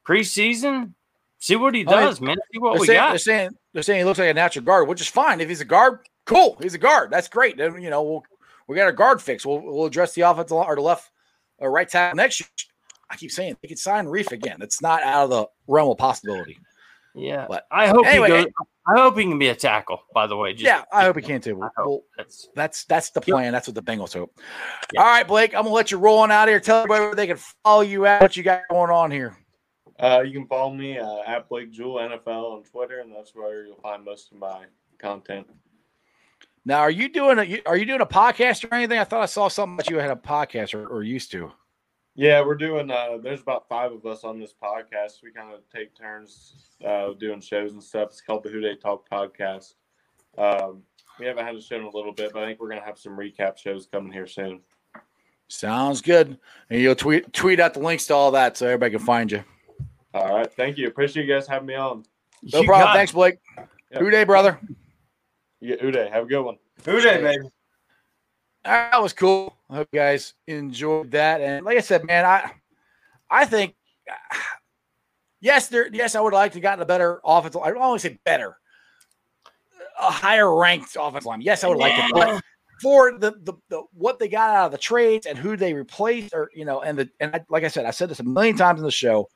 [0.05, 0.93] preseason.
[1.39, 2.37] See what he does, I mean, man.
[2.51, 3.09] See what we saying, got.
[3.09, 5.39] They're saying they're saying he looks like a natural guard, which is fine.
[5.39, 6.57] If he's a guard, cool.
[6.61, 7.11] He's a guard.
[7.11, 7.57] That's great.
[7.57, 8.23] Then you know we'll,
[8.67, 9.45] we got a guard fix.
[9.45, 11.11] We'll we'll address the offensive or the left
[11.59, 12.47] or right tackle next year.
[13.09, 14.57] I keep saying they could sign Reiff again.
[14.61, 16.57] It's not out of the realm of possibility.
[17.15, 18.53] Yeah, but I hope anyway, he goes,
[18.87, 20.01] I hope he can be a tackle.
[20.13, 21.57] By the way, Just, yeah, I hope he can too.
[21.57, 23.53] Well, that's that's that's the plan.
[23.53, 24.39] That's what the Bengals hope.
[24.93, 25.01] Yeah.
[25.01, 26.59] All right, Blake, I'm gonna let you roll on out here.
[26.59, 28.21] Tell everybody where they can follow you at.
[28.21, 29.35] What you got going on here?
[29.99, 33.65] Uh, you can follow me uh, at Blake Jewell NFL on Twitter, and that's where
[33.65, 34.65] you'll find most of my
[34.99, 35.47] content.
[36.65, 38.99] Now, are you doing a are you doing a podcast or anything?
[38.99, 41.51] I thought I saw something that you had a podcast or, or used to.
[42.17, 42.89] Yeah, we're doing.
[42.89, 45.21] Uh, there's about five of us on this podcast.
[45.21, 48.09] We kind of take turns uh, doing shows and stuff.
[48.09, 49.75] It's called the Who Dey Talk Podcast.
[50.35, 50.81] Um,
[51.19, 52.97] we haven't had a show in a little bit, but I think we're gonna have
[52.97, 54.61] some recap shows coming here soon.
[55.47, 56.39] Sounds good.
[56.71, 59.43] And you'll tweet tweet out the links to all that so everybody can find you.
[60.15, 60.51] All right.
[60.51, 60.87] Thank you.
[60.87, 62.03] Appreciate you guys having me on.
[62.51, 62.95] No you problem.
[62.95, 63.37] Thanks, Blake.
[63.91, 64.01] Yep.
[64.01, 64.59] Who Dey, brother.
[65.61, 66.09] Yeah, Who Dey.
[66.11, 66.57] Have a good one.
[66.83, 67.47] Who Dey, baby.
[68.67, 69.55] That was cool.
[69.69, 71.39] I hope you guys enjoyed that.
[71.39, 72.51] And like I said, man, I
[73.29, 73.75] I think
[75.39, 77.61] yes, there yes, I would like to gotten a better offensive.
[77.61, 78.57] I don't always say better,
[80.01, 81.39] a higher ranked offensive line.
[81.39, 82.43] Yes, I would like to, but
[82.81, 86.33] for the, the, the what they got out of the trades and who they replaced,
[86.33, 88.57] or you know, and the and I, like I said, I said this a million
[88.57, 89.29] times in the show.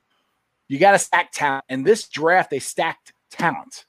[0.67, 1.63] You got to stack talent.
[1.69, 3.85] and this draft, they stacked talent.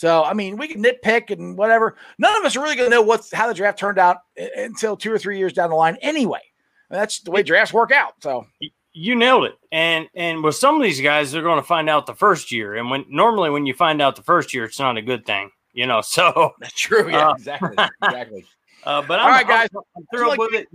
[0.00, 1.94] So I mean, we can nitpick and whatever.
[2.16, 4.16] None of us are really going to know what's how the draft turned out
[4.56, 5.98] until two or three years down the line.
[6.00, 6.40] Anyway,
[6.88, 8.14] that's the way drafts work out.
[8.22, 8.46] So
[8.94, 9.58] you nailed it.
[9.70, 12.76] And and with some of these guys, they're going to find out the first year.
[12.76, 15.50] And when normally when you find out the first year, it's not a good thing.
[15.74, 17.10] You know, so that's true.
[17.10, 18.46] Yeah, uh, exactly, exactly.
[18.84, 20.68] Uh, but I'm, all right, guys, I'm, I'm thrilled like with it.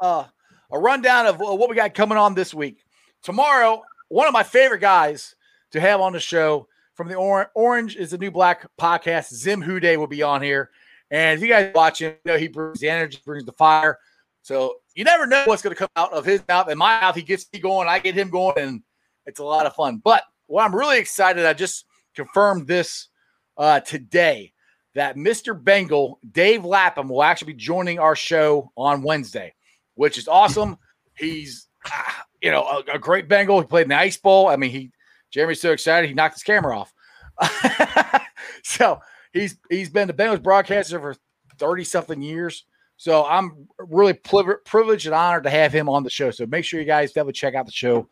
[0.00, 0.24] Uh,
[0.70, 2.82] a rundown of what we got coming on this week.
[3.22, 5.34] Tomorrow, one of my favorite guys
[5.72, 6.68] to have on the show
[7.02, 9.34] from the or- Orange is the New Black podcast.
[9.34, 10.70] Zim Who Dey will be on here.
[11.10, 13.98] And if you guys watch him, you know he brings the energy, brings the fire.
[14.42, 16.68] So you never know what's going to come out of his mouth.
[16.68, 18.82] In my mouth, he gets me going, I get him going, and
[19.26, 20.00] it's a lot of fun.
[20.02, 23.08] But what I'm really excited, I just confirmed this
[23.56, 24.52] uh, today
[24.94, 25.60] that Mr.
[25.60, 29.54] Bengal, Dave Lapham, will actually be joining our show on Wednesday,
[29.96, 30.78] which is awesome.
[31.16, 33.60] He's, uh, you know, a, a, great Bengal.
[33.60, 34.46] He played in the Ice Bowl.
[34.46, 34.92] I mean, he
[35.32, 36.92] Jeremy's so excited he knocked his camera off.
[38.62, 39.00] so
[39.32, 41.16] he's he's been the Bengals broadcaster for
[41.58, 42.64] 30 something years.
[42.96, 46.30] So I'm really privileged and honored to have him on the show.
[46.30, 48.08] So make sure you guys definitely check out the show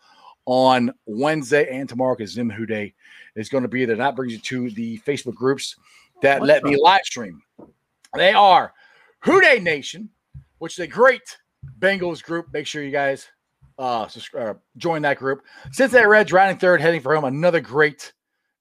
[0.47, 2.95] on Wednesday and tomorrow because Zim Who Dey
[3.37, 3.97] is going to be there.
[3.97, 5.77] That brings you to the Facebook groups
[6.23, 7.41] that let me live stream.
[8.17, 8.73] They are
[9.21, 10.09] Who Dey Nation,
[10.59, 11.39] which is a great
[11.79, 12.47] Bengals group.
[12.53, 13.29] Make sure you guys
[13.81, 15.43] uh, subscribe, uh, join that group.
[15.73, 17.25] Cincinnati Reds riding third, heading for home.
[17.25, 18.13] Another great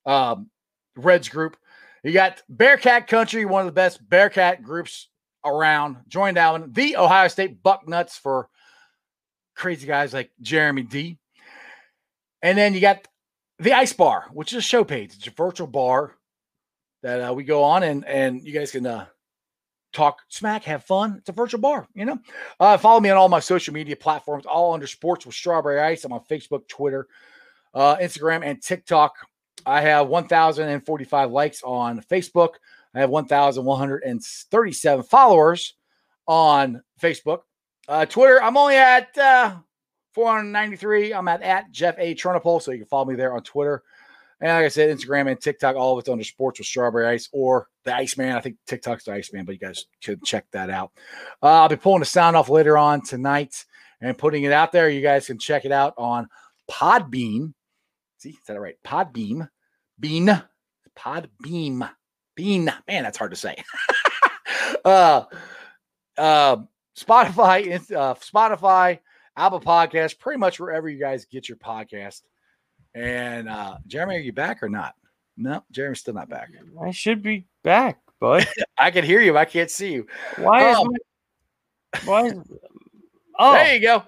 [0.06, 0.48] um,
[0.96, 1.56] Reds group.
[2.02, 5.08] You got Bearcat Country, one of the best Bearcat groups
[5.44, 5.98] around.
[6.08, 6.72] Join that one.
[6.72, 8.48] The Ohio State Bucknuts for
[9.54, 11.18] crazy guys like Jeremy D.
[12.42, 13.06] And then you got
[13.58, 15.12] the Ice Bar, which is a show page.
[15.14, 16.16] It's a virtual bar
[17.02, 19.04] that uh, we go on and and you guys can uh,
[19.92, 21.16] talk smack, have fun.
[21.18, 22.18] It's a virtual bar, you know.
[22.58, 26.04] Uh, follow me on all my social media platforms, all under Sports with Strawberry Ice.
[26.04, 27.08] I'm on Facebook, Twitter,
[27.74, 29.14] uh, Instagram, and TikTok.
[29.66, 32.54] I have 1,045 likes on Facebook.
[32.94, 35.74] I have 1,137 followers
[36.26, 37.40] on Facebook.
[37.88, 39.56] Uh, Twitter, I'm only at uh,
[40.12, 41.12] 493.
[41.12, 42.14] I'm at, at Jeff A.
[42.14, 43.82] Turnipole, so you can follow me there on Twitter.
[44.40, 47.28] And like I said, Instagram and TikTok, all of it's under sports with strawberry ice
[47.32, 48.34] or the Iceman.
[48.34, 50.92] I think TikTok's the Iceman, but you guys could check that out.
[51.42, 53.64] Uh, I'll be pulling the sound off later on tonight
[54.00, 54.88] and putting it out there.
[54.88, 56.28] You guys can check it out on
[56.70, 57.52] Podbean.
[58.18, 58.76] See, is that right?
[58.84, 59.48] Podbeam.
[59.98, 60.42] Bean.
[60.98, 61.90] Podbeam.
[62.34, 62.64] Bean.
[62.88, 63.56] Man, that's hard to say.
[64.84, 65.24] uh,
[66.16, 66.56] uh,
[66.98, 68.98] Spotify, uh, Spotify,
[69.36, 72.22] Apple Podcast, pretty much wherever you guys get your podcast.
[72.94, 74.94] And uh, Jeremy, are you back or not?
[75.36, 76.50] No, Jeremy's still not back.
[76.82, 79.36] I should be back, but I can hear you.
[79.38, 80.06] I can't see you.
[80.36, 80.88] Why um,
[81.94, 82.34] is my, why is
[83.38, 84.02] oh there you go.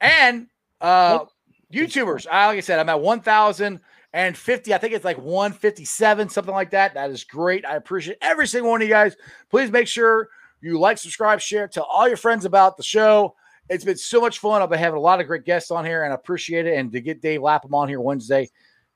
[0.00, 0.46] And
[0.80, 1.24] uh
[1.72, 3.80] YouTubers, I like I said, I'm at 1,000
[4.14, 4.72] and 50.
[4.72, 6.94] I think it's like 157, something like that.
[6.94, 7.66] That is great.
[7.66, 9.16] I appreciate every single one of you guys.
[9.50, 10.28] Please make sure
[10.60, 13.34] you like, subscribe, share, tell all your friends about the show.
[13.68, 14.62] It's been so much fun.
[14.62, 16.78] I've been having a lot of great guests on here and I appreciate it.
[16.78, 18.48] And to get Dave Lapham on here Wednesday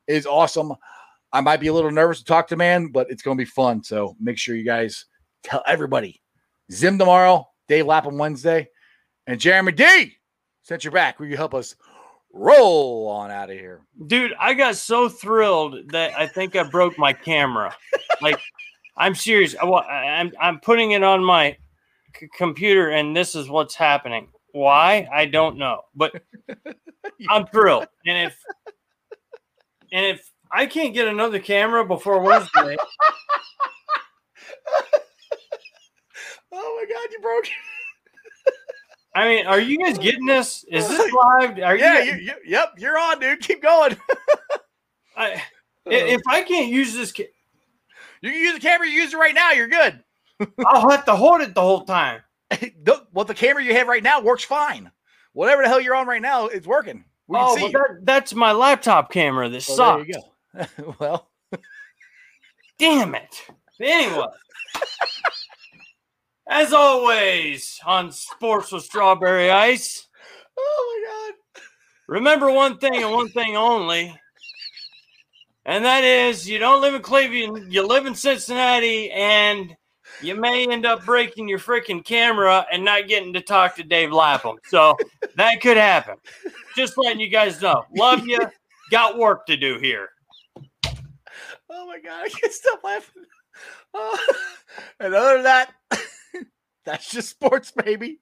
[0.06, 0.72] is awesome.
[1.32, 3.48] I might be a little nervous to talk to man, but it's going to be
[3.50, 3.82] fun.
[3.82, 5.06] So make sure you guys
[5.42, 6.20] tell everybody.
[6.70, 8.68] Zim tomorrow, Dave Lapham Wednesday,
[9.26, 10.16] and Jeremy D.
[10.62, 11.74] Since you're back, will you help us
[12.32, 13.82] roll on out of here?
[14.06, 17.74] Dude, I got so thrilled that I think I broke my camera.
[18.20, 18.38] like,
[18.96, 19.56] I'm serious.
[19.60, 21.56] I, I'm I'm putting it on my
[22.18, 24.28] c- computer, and this is what's happening.
[24.52, 25.08] Why?
[25.12, 26.12] I don't know, but
[27.30, 27.86] I'm thrilled.
[28.06, 28.38] And if
[29.92, 32.76] and if I can't get another camera before Wednesday,
[36.52, 37.46] oh my god, you broke.
[39.14, 40.64] I mean, are you guys getting this?
[40.70, 41.58] Is this live?
[41.58, 42.12] Are yeah, you?
[42.12, 43.40] you, you, yep, you're on, dude.
[43.40, 43.96] Keep going.
[45.16, 45.90] I, i- uh.
[45.90, 47.28] if I can't use this, ca-
[48.22, 49.50] You can use the camera you use it right now.
[49.52, 50.02] You're good.
[50.66, 52.20] I'll have to hold it the whole time.
[53.12, 54.90] Well, the camera you have right now works fine.
[55.34, 57.04] Whatever the hell you're on right now, it's working.
[57.28, 59.50] We oh, well, that, that's my laptop camera.
[59.50, 60.06] That So sucks.
[60.06, 60.94] there you go.
[60.98, 61.30] well,
[62.82, 63.44] Damn it.
[63.80, 64.26] Anyway,
[66.48, 70.08] as always on Sports with Strawberry Ice,
[70.58, 71.62] oh my god.
[72.08, 74.18] remember one thing and one thing only.
[75.64, 79.76] And that is, you don't live in Cleveland, you live in Cincinnati, and
[80.20, 84.12] you may end up breaking your freaking camera and not getting to talk to Dave
[84.12, 84.56] Lapham.
[84.66, 84.96] So
[85.36, 86.16] that could happen.
[86.76, 87.84] Just letting you guys know.
[87.96, 88.38] Love you.
[88.90, 90.10] Got work to do here.
[91.70, 93.24] Oh my god, I can't stop laughing.
[93.94, 94.34] Oh.
[95.00, 95.72] And other than that,
[96.84, 98.20] that's just sports, baby.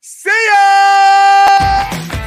[0.00, 2.18] See ya!